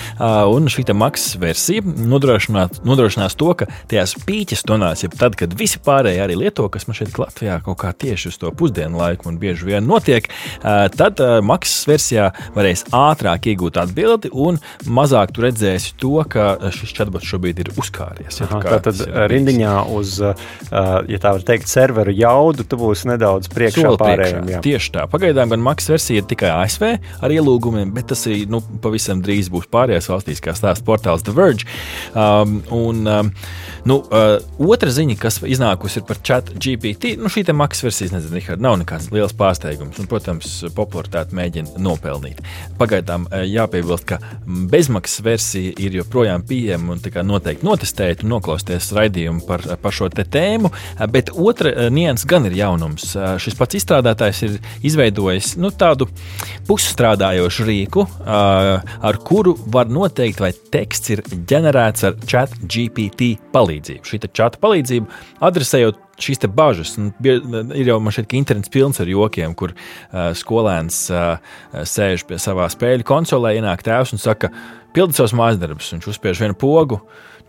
Un 0.50 0.66
šī 0.72 0.87
maksas 0.96 1.37
versija 1.38 1.85
nodrošinās, 1.85 3.37
to, 3.38 3.52
ka 3.61 3.68
tajās 3.92 4.16
pīķis 4.26 4.64
tonās, 4.66 5.04
jeb 5.04 5.14
tad, 5.20 5.37
kad 5.38 5.54
visi 5.61 5.78
pārējie 5.87 6.24
arī 6.24 6.40
lieto, 6.40 6.66
kas 6.72 6.88
man 6.88 6.98
šeit 6.98 7.20
Latvijā 7.20 7.61
kaut 7.68 7.78
kā 7.85 7.92
tieši 7.94 8.33
uz 8.33 8.40
to 8.42 8.50
pusdienu 8.56 8.98
laiku 9.04 9.30
un 9.30 9.38
bieži 9.38 9.68
vien 9.68 9.87
notiek, 9.87 10.26
tad 10.96 11.22
maksas 11.46 11.87
versijā 11.92 12.33
varēs 12.59 12.88
ātrāk 12.96 13.52
iegūt 13.52 13.78
atbildi 13.85 14.33
un 14.33 14.59
mazāk 14.88 15.37
tu 15.37 15.46
redzēsi 15.46 15.94
to, 16.00 16.16
ka 16.26 16.56
šis 16.74 16.96
chatbots 16.96 17.19
darbs 17.20 17.30
šobrīd 17.30 17.61
ir 17.61 17.70
uzkāries. 17.78 18.40
Ja 18.40 18.48
Aha, 18.48 18.61
tā 18.64 18.78
tad 18.88 19.00
rindiņā 19.30 19.74
uz, 19.94 20.16
ja 20.20 21.20
tā 21.20 21.35
var 21.37 21.44
teikt, 21.46 21.68
serveru 21.70 22.12
jaudu, 22.16 22.64
tu 22.64 22.78
būsi 22.80 23.11
nedaudz 23.11 23.50
priekšā 23.52 23.92
pārējiem. 24.00 24.48
Jā. 24.54 24.61
Tieši 24.64 24.92
tā. 24.96 25.06
Pagaidām 25.11 25.52
gan 25.52 25.62
maksas 25.64 25.94
versija 25.94 26.22
ir 26.22 26.28
tikai 26.30 26.50
ASV 26.54 26.87
ar 27.20 27.35
ielūgumiem, 27.35 27.92
bet 27.94 28.11
tas 28.12 28.24
arī 28.28 28.44
nu, 28.50 28.62
pavisam 28.83 29.22
drīz 29.24 29.50
būs 29.52 29.68
pārējās 29.70 30.11
valstīs, 30.11 30.42
kā 30.44 30.54
stāsta 30.56 30.87
portāls 30.87 31.24
The 31.26 31.35
Verge. 31.37 31.68
Um, 32.14 32.61
un, 32.74 33.04
um, 33.06 33.33
nu, 33.88 34.00
uh, 34.09 34.38
otra 34.70 34.92
ziņa, 34.94 35.18
kas 35.20 35.40
iznākusi 35.44 36.04
par 36.09 36.20
chat 36.24 36.52
GPT, 36.56 37.16
nu, 37.20 37.30
šī 37.33 37.44
maksas 37.56 37.88
versija, 37.88 38.14
nezinu, 38.16 38.38
Richard, 38.38 38.62
nav 38.64 38.78
nekāds 38.80 39.11
liels 39.14 39.37
pārsteigums. 39.37 39.98
Un, 40.00 40.09
protams, 40.11 40.61
popularitāti 40.76 41.37
mēģina 41.37 41.80
nopelnīt. 41.83 42.40
Pagaidām 42.80 43.26
jāpiebilst, 43.50 44.06
ka 44.09 44.20
bezmaksas 44.70 45.24
versija 45.26 45.74
ir 45.80 45.98
joprojām 46.00 46.44
pieejama 46.46 46.99
noteikti 47.26 47.66
notestēt 47.66 48.24
un 48.24 48.34
noklausīties 48.34 48.90
raidījumu 48.96 49.44
par, 49.46 49.64
par 49.80 49.94
šo 49.94 50.08
tēmu. 50.10 50.70
Bet 51.12 51.30
otra 51.34 51.72
eh, 51.72 51.90
nianses 51.90 52.26
gan 52.28 52.46
ir 52.48 52.56
jaunums. 52.58 53.14
Eh, 53.16 53.36
šis 53.42 53.56
pats 53.58 53.78
izstrādātājs 53.78 54.42
ir 54.46 54.58
izveidojis 54.86 55.56
nu, 55.60 55.70
tādu 55.70 56.08
pusstrādājošu 56.68 57.66
rīku, 57.68 58.06
eh, 58.06 58.92
ar 59.10 59.20
kuru 59.24 59.56
var 59.66 59.90
noteikt, 59.92 60.40
vai 60.40 60.52
teksts 60.52 61.16
ir 61.16 61.24
ģenerēts 61.24 62.06
ar 62.08 62.20
chat 62.26 62.54
GPT 62.60 63.36
palīdzību. 63.54 64.06
Šī 64.06 64.22
chata 64.30 64.60
palīdzība 64.60 65.08
adresējot 65.40 66.06
šīs 66.20 66.44
bažas. 66.54 66.96
Un, 67.00 67.10
ir 67.24 67.90
jau 67.90 67.98
man 68.02 68.14
šeit, 68.14 68.28
ka 68.30 68.38
internets 68.38 68.72
pilns 68.72 69.00
ar 69.02 69.10
jokiem, 69.10 69.54
kur 69.58 69.72
uh, 69.72 70.30
skolēns 70.36 71.02
uh, 71.14 71.54
sēž 71.72 72.26
pie 72.28 72.40
savā 72.42 72.68
spēļu 72.72 73.06
konsolē, 73.08 73.54
ienāk 73.58 73.84
tēvs 73.86 74.14
un 74.16 74.22
saka, 74.22 74.52
pildi 74.94 75.16
savus 75.16 75.35
mājas 75.37 75.61
darbus. 75.61 75.90
Viņš 75.94 76.09
uzspiež 76.12 76.42
vienu 76.42 76.57
pogu, 76.59 77.00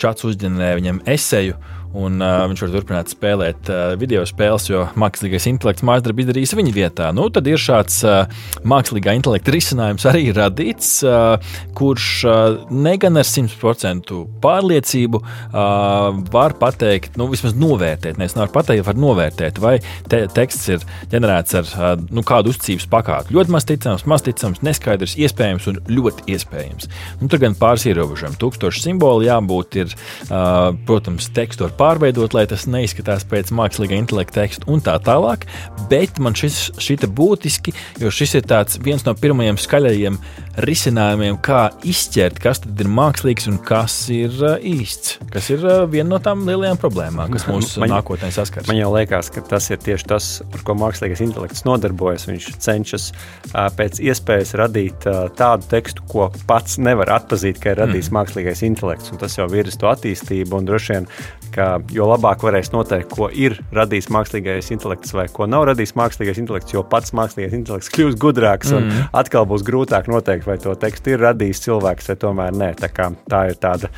čats 0.02 0.26
uzģenerē 0.28 0.76
viņam 0.80 1.04
eseju 1.10 1.58
un 1.98 2.22
uh, 2.24 2.46
viņš 2.52 2.64
var 2.64 2.72
turpināt 2.76 3.12
spēlēt 3.12 3.72
uh, 3.72 3.94
video 4.00 4.24
spēles, 4.28 4.68
jo 4.70 4.86
mākslīgais 5.00 5.48
intelekts 5.52 5.86
mājasdarbu 5.88 6.24
izdarīs 6.24 6.54
viņa 6.56 6.74
vietā. 6.76 7.10
Nu, 7.16 7.28
tad 7.34 7.48
ir 7.50 7.60
šāds 7.62 8.02
uh, 8.08 8.24
mākslīgā 8.68 9.16
intelekta 9.18 9.54
risinājums 9.54 10.08
arī 10.10 10.30
radīts, 10.36 10.94
uh, 11.06 11.36
kurš 11.78 12.08
uh, 12.28 12.40
negan 12.72 13.20
ar 13.20 13.28
100% 13.28 14.14
pārliecību 14.44 15.22
uh, 15.22 16.22
var 16.32 16.56
pateikt, 16.62 17.18
nu, 17.20 17.28
vismaz 17.32 17.56
novērtēt, 17.60 18.20
nevis 18.22 18.38
nevar 18.38 18.54
pateikt, 18.56 18.86
var 18.88 19.00
novērtēt, 19.00 19.60
vai 19.62 19.78
te, 20.12 20.24
teksts 20.32 20.72
ir 20.72 20.88
ģenerēts 21.12 21.60
ar 21.60 21.74
uh, 21.76 21.92
nu, 22.12 22.24
kādu 22.28 22.54
uzticības 22.54 22.88
pakāpi. 22.92 23.36
Ļoti 23.36 23.56
maz 23.56 23.68
ticams, 23.68 24.08
maz 24.10 24.26
ticams, 24.26 24.64
neskaidrs, 24.66 25.18
iespējams 25.20 25.68
un 25.72 25.82
ļoti 25.92 26.30
iespējams. 26.36 26.90
Un 27.20 27.32
tur 27.32 27.42
gan 27.44 27.58
pāris 27.60 27.88
ierobežojumi. 27.92 28.40
Tūkstoši 28.42 28.86
simboli 28.86 29.28
jābūt, 29.28 29.80
ir, 29.84 29.96
uh, 30.30 30.72
protams, 30.88 31.28
tekstu 31.36 31.68
ar 31.68 31.76
pārveidot, 31.82 32.36
lai 32.38 32.46
tas 32.50 32.68
neizskatās 32.70 33.26
pēc 33.30 33.50
mākslīgā 33.58 33.98
intelekta 33.98 34.44
teksta 34.44 34.70
un 34.72 34.84
tā 34.86 34.94
tālāk. 35.02 35.48
Bet 35.90 36.20
man 36.22 36.38
šis 36.38 36.70
šķita 36.78 37.10
būtiski, 37.18 37.74
jo 38.02 38.12
šis 38.14 38.38
ir 38.38 38.50
viens 38.86 39.06
no 39.08 39.16
pirmajiem 39.18 39.58
skaļajiem 39.60 40.20
risinājumiem, 40.62 41.40
kā 41.44 41.70
izšķirt, 41.88 42.42
kas 42.44 42.62
ir 42.68 42.90
mākslīgs 42.92 43.48
un 43.50 43.58
kas 43.66 43.96
ir 44.14 44.34
uh, 44.44 44.58
īsts. 44.60 45.18
Kas 45.32 45.48
ir 45.54 45.64
uh, 45.66 45.86
viena 45.90 46.14
no 46.14 46.20
tām 46.24 46.44
lielajām 46.48 46.80
problēmām, 46.82 47.32
kas 47.34 47.48
mums 47.50 47.74
man, 47.82 47.94
nākotnē 47.96 48.30
saskars. 48.36 48.70
Man 48.70 48.78
jau 48.78 48.92
liekas, 48.94 49.32
ka 49.34 49.44
tas 49.48 49.70
ir 49.72 49.82
tieši 49.82 50.10
tas, 50.12 50.30
ar 50.44 50.66
ko 50.68 50.76
mākslīgais 50.78 51.24
intelekts 51.24 51.66
nodarbojas. 51.68 52.28
Viņš 52.30 52.50
cenšas 52.62 53.10
uh, 53.14 53.70
pēc 53.78 54.02
iespējas 54.04 54.54
radīt 54.60 55.08
tādu 55.40 55.70
tekstu, 55.72 56.06
ko 56.12 56.30
pats 56.50 56.78
nevar 56.84 57.16
atpazīt, 57.18 57.62
ka 57.64 57.74
ir 57.74 57.82
radījis 57.86 58.12
mm. 58.12 58.20
mākslīgais 58.20 58.66
intelekts. 58.68 59.16
Tas 59.22 59.40
jau 59.40 59.48
virza 59.52 59.80
to 59.82 59.92
attīstību 59.92 60.60
un 60.60 60.68
droši 60.68 60.98
vien 60.98 61.10
ka 61.52 61.71
jo 61.94 62.08
labāk 62.10 62.44
varēs 62.46 62.72
noteikt, 62.74 63.12
ko 63.14 63.30
ir 63.30 63.58
radījis 63.76 64.10
mākslīgais 64.14 64.72
intelekts 64.76 65.16
vai 65.16 65.28
ko 65.32 65.48
nav 65.50 65.68
radījis 65.72 65.96
mākslīgais 66.00 66.42
intelekts, 66.42 66.76
jo 66.76 66.84
pats 66.88 67.16
mākslīgais 67.18 67.56
intelekts 67.58 67.92
kļūs 67.94 68.18
gudrāks 68.22 68.74
un 68.76 68.88
mm. 68.88 69.10
atkal 69.22 69.48
būs 69.50 69.66
grūtāk 69.68 70.10
noteikt, 70.12 70.48
vai 70.50 70.58
to 70.62 70.76
tekstu 70.80 71.16
ir 71.16 71.26
radījis 71.26 71.64
cilvēks 71.68 72.12
vai 72.12 72.18
tomēr 72.26 72.58
nē. 72.58 72.72
Tā, 72.82 72.92
kā, 72.94 73.10
tā 73.30 73.44
ir 73.52 73.60
tāda, 73.62 73.92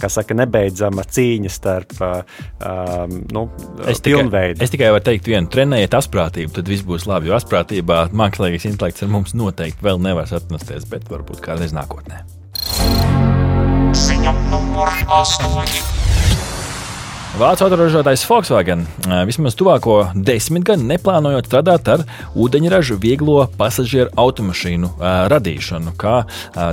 kā 0.00 0.10
saka, 0.12 0.36
nebeidzama 0.38 1.06
cīņa 1.06 1.52
starp 1.52 1.96
nu, 3.32 3.46
es 3.88 4.00
tikai, 4.04 4.46
es 4.60 4.72
tikai 4.72 4.90
varu 4.94 5.04
teikt, 5.06 5.28
vienu 5.30 5.50
trenējiet 5.52 5.96
asprātību, 5.98 6.52
tad 6.56 6.70
viss 6.70 6.86
būs 6.86 7.06
labi. 7.08 7.30
Jo 7.30 7.38
asprātībā 7.38 8.06
mākslīgais 8.16 8.68
intelekts 8.70 9.04
ar 9.06 9.12
mums 9.12 9.36
noteikti 9.36 9.86
vēl 9.86 10.00
nevar 10.02 10.30
atmesties, 10.36 10.88
bet 10.90 11.08
varbūt 11.12 11.42
kādreiz 11.44 11.74
nākotnē. 11.76 12.24
Ziņa 13.96 14.34
numur 14.50 14.90
8. 15.08 16.05
Vācu 17.36 17.66
autoražotājs 17.66 18.22
Volkswagen 18.24 18.86
vismaz 19.28 19.52
tuvāko 19.60 19.98
desmitgadu 20.16 20.86
neplānojot 20.88 21.44
strādāt 21.44 21.88
ar 21.92 22.04
ūdeņraža 22.32 22.94
vieglo 22.96 23.42
pasažieru 23.58 24.08
automašīnu 24.16 24.88
radīšanu, 25.28 25.92
kā 26.00 26.14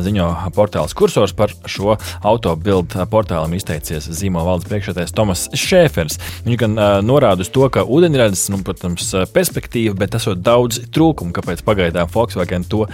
ziņo 0.05 0.27
portāls 0.55 0.95
kursors 0.95 1.33
par 1.35 1.51
šo 1.67 1.97
autobildu 2.23 3.03
portālam 3.11 3.51
izteicies 3.57 4.07
zīmola 4.07 4.53
valdes 4.53 4.69
priekšsēdētājs 4.71 5.15
Tomas 5.17 5.43
Šēfers. 5.51 6.15
Viņš 6.47 6.61
gan 6.61 6.79
norāda 7.03 7.43
uz 7.43 7.51
to, 7.51 7.67
ka 7.67 7.83
ūdeņradas, 7.83 8.45
nu, 8.55 8.61
protams, 8.63 9.11
perspektīva, 9.35 9.97
bet 9.99 10.15
esot 10.15 10.39
daudz 10.47 10.79
trūkumu, 10.95 11.35
kāpēc 11.35 11.65
pagaidām 11.67 12.07
Volkswagen 12.15 12.63
to 12.71 12.85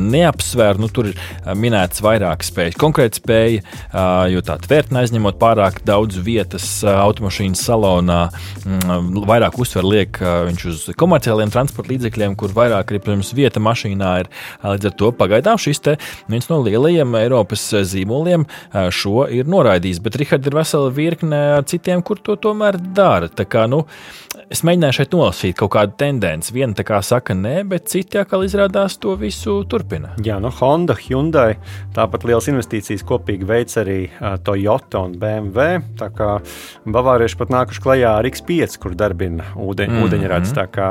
neapsver. 0.00 0.80
Nu, 0.80 0.88
tur 0.88 1.12
ir 1.12 1.20
minēts 1.60 2.00
vairākas 2.00 2.54
spējas, 2.54 2.80
konkrēti 2.80 3.20
spēja, 3.20 3.60
jo 4.32 4.46
tā 4.48 4.56
tvērtne 4.64 5.04
aizņemot 5.04 5.36
pārāk 5.44 5.84
daudz 5.84 6.16
vietas 6.24 6.80
automašīnas 7.02 7.62
salonā 7.66 8.20
mm, 8.30 9.22
vairāk 9.28 9.58
uzsver 9.62 9.86
liek 9.86 10.20
viņš 10.22 10.66
uz 10.72 10.84
komerciāliem 10.98 11.52
transporta 11.52 11.92
līdzekļiem, 11.92 12.36
kur 12.38 12.54
vairāk 12.56 12.94
ir 12.94 13.02
protams, 13.02 13.32
vieta 13.36 13.62
mašīnā. 13.62 14.12
Ir. 14.22 14.30
Līdz 14.62 14.90
ar 14.90 14.96
to 14.98 15.12
pagaidām 15.16 15.60
šis 15.60 15.82
viens 16.30 16.48
no 16.50 16.60
lielajiem 16.62 17.16
Eiropas 17.18 17.64
zīmoliem 17.88 18.46
šo 18.94 19.26
ir 19.32 19.48
noraidījis. 19.50 20.00
Bet 20.04 20.18
Rihards 20.20 20.48
ir 20.48 20.56
vesela 20.56 20.92
virkne 20.94 21.40
ar 21.58 21.66
citiem, 21.68 22.02
kur 22.06 22.20
to 22.22 22.36
tomēr 22.40 22.78
dara. 22.94 23.30
Tā 23.32 23.46
kā, 23.48 23.64
nu, 23.70 23.82
es 24.52 24.62
mēģināju 24.66 24.98
šeit 24.98 25.16
nolasīt 25.16 25.58
kaut 25.58 25.72
kādu 25.76 25.96
tendenci. 26.00 26.54
Viena 26.54 26.76
tā 26.76 26.84
kā 26.86 27.00
saka, 27.04 27.36
nē, 27.38 27.62
bet 27.68 27.88
citi 27.92 28.20
atkal 28.20 28.44
izrādās 28.46 28.98
to 29.02 29.16
visu 29.20 29.60
turpina. 29.70 30.14
Jā, 30.24 30.38
no 30.42 30.52
Honda, 30.60 30.96
Hyundai 30.98 31.56
tāpat 31.96 32.26
liels 32.28 32.48
investīcijas 32.52 33.04
kopīgi 33.08 33.48
veids 33.48 33.78
arī 33.80 34.00
Toyota 34.44 35.04
un 35.06 35.16
BMW. 35.20 35.82
Tā 35.98 36.10
kā 36.14 36.34
Bavārieši 36.94 37.38
pat 37.40 37.52
nākuši 37.52 37.82
klajā 37.84 38.12
ar 38.20 38.28
X5, 38.28 38.78
kur 38.82 38.96
darbina 38.98 39.46
ūdeņ, 39.56 39.88
mm 39.88 39.96
-hmm. 39.96 40.06
ūdeņradis. 40.06 40.54
Tā 40.56 40.66
kā 40.72 40.88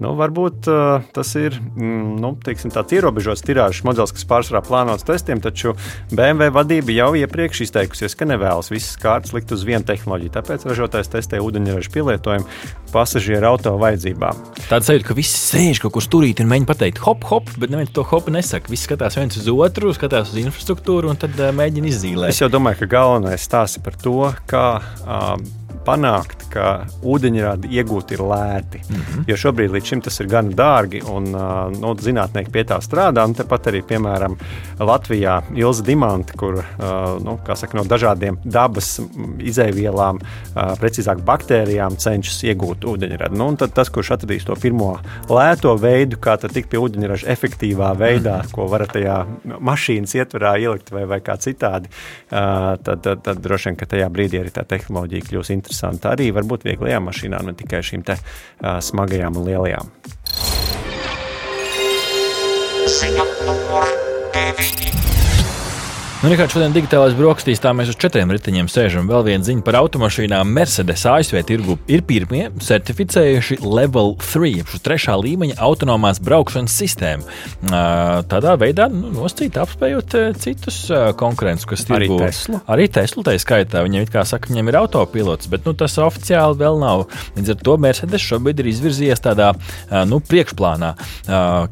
nu, 0.00 0.14
varbūt 0.18 0.70
uh, 0.70 1.06
tas 1.14 1.34
ir 1.38 1.58
mm, 1.58 2.16
nu, 2.22 2.34
teiksim, 2.44 2.72
tāds 2.74 2.94
ierobežots 2.96 3.44
tirāžs 3.46 3.84
modelis, 3.84 4.14
kas 4.16 4.26
pārsvarā 4.28 4.62
plānots 4.66 5.06
testiem, 5.06 5.40
taču 5.40 5.74
BMW 6.12 6.50
vadība 6.54 6.94
jau 6.94 7.10
iepriekš 7.18 7.64
izteikusies, 7.66 8.14
ka 8.14 8.28
nevēlas 8.28 8.70
visas 8.70 8.96
kārtas 9.00 9.34
likt 9.36 9.52
uz 9.52 9.64
vienu 9.66 9.84
tehnoloģiju. 9.84 10.34
Tāpēc 10.36 10.66
ražotājs 10.66 11.12
testē 11.12 11.40
ūdeņraža 11.42 11.90
pielietojumu 11.94 12.46
pasažieru 12.92 13.46
auto 13.52 13.76
vajadzībām. 13.80 14.38
Tāds 14.68 14.90
sajūta, 14.90 15.06
ka 15.08 15.16
visi 15.18 15.38
sēž 15.38 15.80
kaut 15.82 15.94
kur 15.96 16.04
stūrīt 16.04 16.42
un 16.42 16.50
mēģina 16.50 16.68
pateikt, 16.68 17.02
hop, 17.04 17.24
hop, 17.30 17.50
bet 17.60 17.72
neviens 17.72 17.92
to 17.94 18.04
hopu 18.06 18.34
nesaka. 18.34 18.70
Visi 18.70 18.88
skatās 18.88 19.18
viens 19.18 19.38
uz 19.38 19.48
otru, 19.50 19.92
skatās 19.94 20.32
uz 20.32 20.40
infrastruktūru 20.42 21.10
un 21.10 21.20
tad 21.20 21.38
uh, 21.38 21.50
mēģina 21.56 21.90
izzīmēt. 21.90 22.34
Es 22.34 22.42
jau 22.42 22.50
domāju, 22.52 22.82
ka 22.82 22.90
galvenais 22.96 23.46
stāsts 23.46 23.78
ir 23.78 23.86
par 23.86 23.98
to, 24.02 24.16
kā 24.50 24.64
uh, 24.80 25.30
panākt, 25.86 26.44
ka 26.52 26.86
ūdeņradi 27.06 27.70
iegūt 27.80 28.12
ir 28.14 28.22
lēti. 28.26 28.82
Mm 28.88 28.96
-hmm. 28.96 29.24
Jo 29.30 29.36
šobrīd 29.36 29.72
līdz 29.74 29.86
šim 29.86 30.00
tas 30.00 30.20
ir 30.20 30.26
gan 30.26 30.50
dārgi, 30.50 31.02
un 31.08 31.30
nu, 31.80 31.94
zinātnieki 31.94 32.50
pie 32.50 32.64
tā 32.64 32.80
strādā. 32.84 33.24
Un 33.24 33.34
tepat 33.34 33.66
arī, 33.66 33.82
piemēram, 33.82 34.36
Latvijā 34.78 35.42
Ilza 35.54 35.84
Dimanta, 35.84 36.32
kur 36.36 36.64
nu, 37.24 37.38
saka, 37.54 37.76
no 37.76 37.84
dažādiem 37.84 38.38
dabas 38.44 39.00
izēvielām, 39.38 40.18
precīzāk 40.54 41.22
baktērijām, 41.24 41.96
cenšas 41.96 42.42
iegūt 42.44 42.84
ūdeņradi. 42.84 43.36
Nu, 43.36 43.56
tas, 43.56 43.88
kurš 43.88 44.10
atradīs 44.10 44.44
to 44.44 44.56
pirmo 44.56 44.98
lēto 45.28 45.76
veidu, 45.78 46.16
kā 46.16 46.36
tikt 46.36 46.70
pie 46.70 46.78
ūdeņraža 46.78 47.26
efektīvā 47.26 47.94
veidā, 47.96 48.36
mm 48.36 48.42
-hmm. 48.42 48.52
ko 48.52 48.66
varat 48.66 48.92
tajā 48.92 49.26
mašīnas 49.60 50.14
ietverā 50.14 50.58
ielikt 50.58 50.90
vai, 50.90 51.04
vai 51.04 51.20
kā 51.20 51.36
citādi, 51.36 51.88
tad, 52.28 53.00
tad, 53.02 53.22
tad 53.22 53.38
droši 53.38 53.68
vien, 53.68 53.76
ka 53.76 53.86
tajā 53.86 54.08
brīdī 54.08 54.40
arī 54.40 54.50
tā 54.50 54.64
tehnoloģija 54.64 55.22
kļūs 55.22 55.50
interesanta 55.50 55.69
arī 56.10 56.30
varbūt 56.36 56.66
vieglajām 56.68 57.10
mašīnām, 57.10 57.50
ne 57.50 57.58
tikai 57.58 57.82
šīm 57.86 58.06
te, 58.06 58.18
uh, 58.20 58.78
smagajām 58.84 59.40
un 59.40 59.50
lielajām. 59.50 59.92
Nu, 66.20 66.28
Rikārds, 66.28 66.52
šodien 66.52 66.74
digitālais 66.76 67.14
brokastīs 67.16 67.62
tā 67.64 67.70
mēs 67.72 67.88
uz 67.88 67.96
četriem 67.96 68.28
riteņiem 68.28 68.66
sēžam. 68.68 69.06
Vēl 69.08 69.22
viena 69.24 69.40
ziņa 69.46 69.62
par 69.64 69.78
automašīnām. 69.78 70.50
Mercedes 70.52 71.06
ASV 71.08 71.38
tirgu 71.48 71.78
ir 71.88 72.02
pirmie 72.04 72.42
certificējuši 72.60 73.56
Level 73.64 74.12
3, 74.20 74.66
šo 74.68 74.80
trešā 74.84 75.14
līmeņa 75.16 75.56
autonomās 75.64 76.20
braukšanas 76.20 76.74
sistēmu. 76.76 77.24
Tādā 78.28 78.52
veidā 78.60 78.90
nu, 78.92 79.08
noscīt, 79.14 79.56
apspējot 79.62 80.18
citus 80.42 80.82
konkurentus, 81.16 81.64
kas 81.70 81.86
tirgu. 81.88 82.18
Arī 82.18 82.26
Tesla. 82.26 82.60
Arī 82.76 82.90
Tesla 82.98 83.24
tā 83.30 83.36
skaitā. 83.40 83.80
Viņiem 83.88 84.04
it 84.04 84.12
kā 84.12 84.26
saka, 84.28 84.52
viņiem 84.52 84.68
ir 84.74 84.80
autopilots, 84.82 85.48
bet 85.48 85.64
nu, 85.64 85.72
tas 85.72 85.96
oficiāli 86.04 86.60
vēl 86.60 86.76
nav. 86.84 87.06
Līdz 87.38 87.54
ar 87.56 87.64
to 87.64 87.78
Mercedes 87.80 88.28
šobrīd 88.28 88.60
ir 88.60 88.68
izvirzījies 88.74 89.24
tādā 89.24 89.54
nu, 90.04 90.20
priekšplānā, 90.20 90.92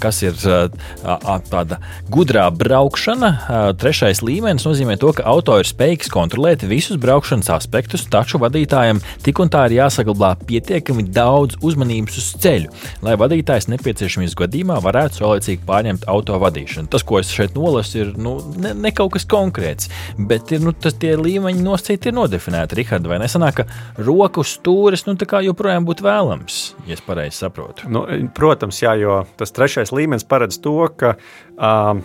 kas 0.00 0.24
ir 0.24 0.40
tāda 0.40 1.82
gudrā 2.08 2.48
braukšana, 2.48 3.34
trešais 3.76 4.24
līmenis 4.24 4.36
līmenis 4.38 4.66
nozīmē 4.68 4.94
to, 5.00 5.10
ka 5.16 5.24
auto 5.26 5.56
ir 5.58 5.66
spējīgs 5.66 6.10
kontrolēt 6.14 6.62
visus 6.68 6.98
braukšanas 7.02 7.48
aspektus, 7.56 8.04
taču 8.10 8.38
vadītājam 8.38 9.00
tik 9.24 9.40
un 9.42 9.50
tā 9.50 9.64
ir 9.66 9.78
jāsaglabā 9.80 10.34
pietiekami 10.46 11.08
daudz 11.10 11.58
uzmanības 11.64 12.18
uz 12.20 12.28
ceļu, 12.44 12.70
lai 13.02 13.16
vadītājs 13.18 13.66
nepieciešamības 13.72 14.36
gadījumā 14.38 14.78
varētu 14.84 15.18
saulēcīgi 15.18 15.66
pārņemt 15.66 16.06
auto 16.12 16.38
vadīšanu. 16.38 16.90
Tas, 16.92 17.02
ko 17.08 17.18
es 17.18 17.32
šeit 17.34 17.58
nolasu, 17.58 18.04
ir 18.04 18.12
nu, 18.20 18.36
ne, 18.62 18.76
ne 18.78 18.92
kaut 18.94 19.16
kas 19.16 19.26
konkrēts, 19.28 19.90
bet 20.30 20.54
ir, 20.54 20.62
nu, 20.62 20.74
tas, 20.76 20.94
tie 21.02 21.16
līmeņi 21.18 21.64
nosacīti 21.64 22.12
ir 22.12 22.18
nodefinēti. 22.20 22.78
Rihards, 22.78 23.10
vai 23.10 23.18
nesanāk, 23.24 23.62
ka 23.64 24.04
roku 24.06 24.46
stūris 24.46 25.08
nu, 25.08 25.16
joprojām 25.18 25.88
būtu 25.88 26.06
vēlams, 26.06 26.60
ja 26.86 26.94
es 26.94 27.02
pareizi 27.02 27.42
saprotu? 27.42 27.90
Nu, 27.90 28.04
protams, 28.36 28.78
jā, 28.84 28.94
jo 29.00 29.20
tas 29.40 29.54
trešais 29.56 29.94
līmenis 29.94 30.26
paredz 30.28 30.60
to, 30.62 30.78
ka 30.94 31.16
uh, 31.58 31.98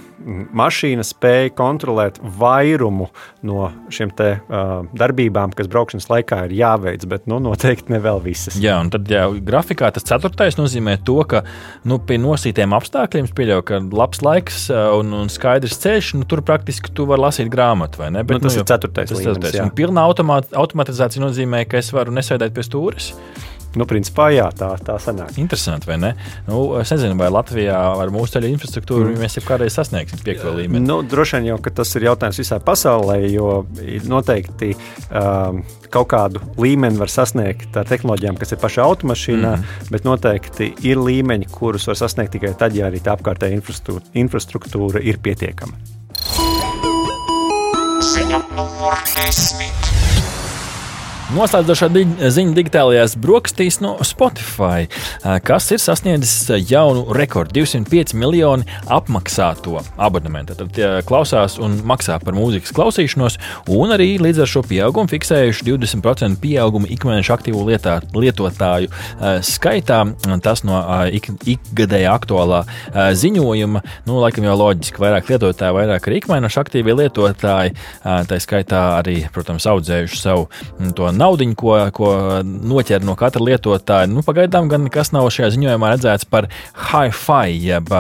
mašīna 0.56 1.06
spēja 1.06 1.52
kontrolēt 1.58 2.20
vairumu 2.40 3.10
no 3.48 3.70
šīm 3.94 4.14
te, 4.18 4.30
uh, 4.42 4.74
darbībām, 4.98 5.54
kas 5.56 5.70
braukšanas 5.72 6.10
laikā 6.12 6.44
ir 6.48 6.56
jāveic, 6.58 7.06
bet 7.10 7.28
nu, 7.32 7.40
noteikti 7.44 7.94
ne 7.94 8.02
vēl 8.04 8.22
visas. 8.24 8.58
Jā, 8.62 8.80
un 8.84 8.92
tad 8.94 9.10
jā, 9.10 9.26
grafikā 9.46 9.92
tas 9.94 10.08
ceturtais 10.08 10.58
nozīmē 10.60 10.98
to, 11.06 11.20
ka 11.30 11.44
nu, 11.90 12.00
pie 12.04 12.20
nosītiem 12.22 12.76
apstākļiem 12.78 13.30
pieļauj, 13.34 13.64
ka 13.70 13.82
labs 13.94 14.24
laiks 14.26 14.68
un, 14.74 15.14
un 15.24 15.32
skaidrs 15.32 15.80
ceļš, 15.84 16.14
nu, 16.20 16.28
tur 16.30 16.44
praktiski 16.46 16.94
tu 16.96 17.08
vari 17.10 17.26
lasīt 17.28 17.52
grāmatu, 17.54 18.04
vai 18.04 18.12
ne? 18.16 18.26
Bet, 18.28 18.40
nu, 18.40 18.48
tas 18.48 18.58
nu, 18.58 18.64
ir 18.64 18.70
ceturtais. 18.70 19.10
Tas 19.12 19.20
līmenis, 19.20 19.40
ceturtais. 19.40 19.64
Un 19.64 19.74
pilna 19.78 20.06
automatizācija 20.64 21.24
nozīmē, 21.24 21.66
ka 21.70 21.82
es 21.82 21.92
varu 21.96 22.16
nesēdēt 22.16 22.56
pie 22.56 22.66
stūres. 22.66 23.14
Nu, 23.80 23.88
principā, 23.90 24.28
jā, 24.34 24.46
tā, 24.54 24.70
tā 24.86 25.00
sanāk. 25.02 25.34
Interesanti, 25.42 25.88
vai 25.90 25.98
ne? 25.98 26.12
Nu, 26.46 26.62
es 26.78 26.92
nezinu, 26.94 27.18
vai 27.18 27.30
Latvijā 27.34 27.78
ar 28.04 28.12
mūsu 28.14 28.36
ceļu 28.36 28.52
infrastruktūru 28.54 29.08
mm. 29.10 29.22
mēs 29.24 29.38
jau 29.40 29.46
kādreiz 29.48 29.74
sasniegsim 29.78 30.22
piekto 30.26 30.54
līmeni. 30.54 30.86
Nu, 30.86 31.00
droši 31.02 31.40
vien 31.40 31.50
jau 31.50 31.58
tas 31.74 31.96
ir 31.98 32.06
jautājums 32.10 32.42
visai 32.44 32.60
pasaulē, 32.64 33.18
jo 33.34 33.64
noteikti 34.10 34.74
um, 34.76 35.64
kaut 35.94 36.12
kādu 36.14 36.44
līmeni 36.62 37.02
var 37.02 37.10
sasniegt 37.10 37.74
ar 37.80 37.90
tehnoloģijām, 37.90 38.38
kas 38.42 38.54
ir 38.54 38.62
pašā 38.62 38.86
automašīnā, 38.86 39.56
mm. 39.58 39.90
bet 39.94 40.06
noteikti 40.06 40.70
ir 40.86 41.02
līmeņi, 41.02 41.50
kurus 41.54 41.90
var 41.90 41.98
sasniegt 42.04 42.36
tikai 42.38 42.54
tad, 42.60 42.78
ja 42.78 42.92
arī 42.92 43.02
tā 43.02 43.18
apkārtējā 43.18 43.58
infrastruktūra, 43.58 44.06
infrastruktūra 44.26 45.02
ir 45.02 45.22
pietiekama. 45.24 45.82
Ziņa 48.04 48.40
numur 48.54 49.00
10. 49.16 50.03
Noslēdzošā 51.32 51.88
di 51.94 52.02
ziņa 52.20 52.52
digitālajās 52.58 53.14
brokastīs 53.18 53.78
no 53.82 53.94
Spotify, 54.06 54.90
kas 55.48 55.70
ir 55.72 55.80
sasniedzis 55.80 56.50
jaunu 56.68 57.06
rekordu- 57.16 57.56
205 57.64 58.12
miljoni 58.14 58.68
apmaksāto 58.92 59.80
abonementu. 59.98 60.56
Tad 60.60 60.76
klausās 61.08 61.56
un 61.64 61.80
maksā 61.82 62.20
par 62.24 62.36
mūzikas 62.36 62.74
klausīšanos, 62.76 63.38
un 63.68 63.90
arī 63.96 64.20
līdz 64.20 64.42
ar 64.42 64.48
šo 64.52 64.64
pieaugumu 64.68 65.10
fiksējuši 65.10 65.64
20% 65.64 66.38
pieaugumu 66.44 66.92
ikmēneša 66.92 67.38
aktīvu 67.38 67.64
lietā, 67.72 68.02
lietotāju 68.14 68.90
skaitā. 69.42 70.04
Tas 70.44 70.64
no 70.64 70.84
ik, 71.08 71.32
ikgadējā 71.48 72.20
aktuālā 72.20 72.66
ziņojuma, 72.94 73.82
nu, 74.06 74.20
laikam 74.20 74.44
jau 74.44 74.58
loģiski, 74.60 75.00
vairāk 75.00 75.32
lietotāji, 75.32 75.78
vairāk 75.80 76.02
arī 76.12 76.22
ikmēneša 76.22 76.66
aktīvie 76.66 76.94
lietotāji, 77.00 77.74
tā 78.04 78.42
skaitā 78.44 79.00
arī, 79.00 79.24
protams, 79.32 79.66
audzējuši 79.66 80.18
savu 80.20 80.50
to 80.94 81.13
naudu, 81.20 81.48
ko, 81.60 81.76
ko 81.96 82.10
noķer 82.44 83.06
no 83.06 83.18
katra 83.20 83.44
lietotāja. 83.44 84.10
Nu, 84.12 84.24
pagaidām 84.26 84.70
gan 84.72 84.86
nekas 84.88 85.14
nav 85.16 85.30
šajā 85.34 85.52
ziņojumā 85.58 85.94
redzēts 85.94 86.30
par 86.30 86.50
hi-fi, 86.90 87.54
jeb 87.68 87.92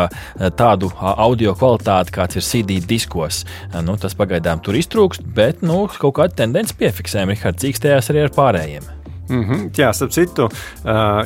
tādu 0.59 0.91
audio 1.01 1.55
kvalitāti, 1.59 2.15
kāds 2.15 2.39
ir 2.39 2.47
CD 2.47 2.79
diskos. 2.83 3.43
Nu, 3.83 3.97
tas 4.01 4.17
pagaidām 4.17 4.63
tur 4.63 4.79
iztrūkst, 4.79 5.27
bet 5.35 5.63
nu, 5.65 5.85
kaut 5.99 6.17
kāda 6.19 6.43
tendence 6.43 6.75
piefiksējama. 6.79 7.35
Rihards 7.37 7.63
cīkstējās 7.63 8.13
arī 8.13 8.27
ar 8.27 8.35
pārējiem. 8.35 9.02
Mm 9.29 9.43
-hmm. 9.43 9.69
Jā, 9.77 9.93
starp 9.93 10.11
citu, 10.11 10.49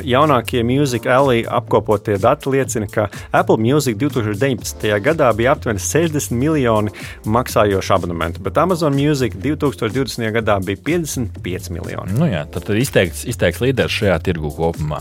jaunākie 0.04 0.62
Music 0.62 1.06
Alley 1.06 1.44
apkopotie 1.48 2.18
dati 2.18 2.50
liecina, 2.50 2.86
ka 2.86 3.08
Apple 3.30 3.56
Music 3.56 3.96
2019. 3.96 5.00
gadā 5.00 5.32
bija 5.34 5.52
aptuveni 5.52 5.78
60 5.78 6.30
miljoni 6.30 6.90
maksājošu 7.24 7.94
abonementu, 7.94 8.40
bet 8.40 8.58
Amazon 8.58 8.94
Music 8.94 9.34
2020. 9.34 10.32
gadā 10.32 10.64
bija 10.64 10.76
55 10.76 11.70
miljoni. 11.70 12.12
Nu 12.18 12.26
jā, 12.26 12.46
tad 12.50 12.76
izteikts, 12.76 13.24
izteikts 13.24 13.60
līderis 13.60 13.92
šajā 13.92 14.18
tirgu 14.22 14.50
kopumā. 14.50 15.00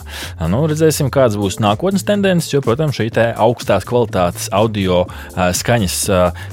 Nu, 0.50 0.68
redzēsim, 0.68 1.10
kādas 1.10 1.38
būs 1.38 1.60
nākotnes 1.60 2.06
tendences, 2.06 2.54
jo, 2.54 2.62
protams, 2.62 2.96
šī 2.98 3.12
augstās 3.36 3.86
kvalitātes 3.86 4.50
audio 4.52 5.06
skaņas 5.36 5.98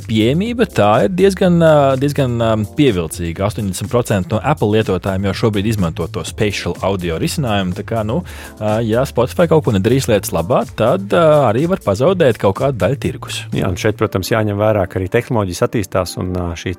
pieejamība 0.08 0.66
tā 0.66 1.04
ir 1.04 1.14
diezgan, 1.16 1.58
diezgan 2.00 2.66
pievilcīga. 2.76 3.48
80% 3.48 4.30
no 4.30 4.40
Apple 4.42 4.68
lietotājiem 4.76 5.24
jau 5.30 5.34
šobrīd 5.44 5.66
izmanto 5.66 6.06
tos 6.06 6.33
spatial 6.34 6.76
audio 6.84 7.18
risinājumu. 7.22 7.74
Tā 7.78 7.86
kā, 7.86 8.02
nu, 8.06 8.20
ja 8.84 9.04
Spotify 9.08 9.48
kaut 9.50 9.64
ko 9.66 9.74
nedarīs 9.74 10.08
lietas 10.10 10.34
labā, 10.34 10.64
tad 10.78 11.14
arī 11.14 11.66
var 11.70 11.82
pazaudēt 11.84 12.40
kaut 12.42 12.58
kādu 12.60 12.80
daļu 12.82 13.00
tirgus. 13.00 13.42
Jā, 13.54 13.70
un 13.70 13.78
šeit, 13.80 13.98
protams, 14.00 14.32
jāņem 14.34 14.58
vērā, 14.60 14.86
ka 14.90 15.00
arī 15.00 15.10
tehnoloģijas 15.14 15.66
attīstās 15.68 16.16
un 16.22 16.34
šī 16.58 16.76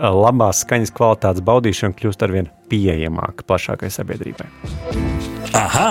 labās 0.00 0.64
skaņas 0.64 0.94
kvalitātes 0.96 1.44
baudīšana 1.46 1.96
kļūst 1.98 2.26
arvien 2.26 2.52
pieejamāka 2.70 3.46
plašākai 3.46 3.92
sabiedrībai. 3.92 4.48
Aha! 5.54 5.90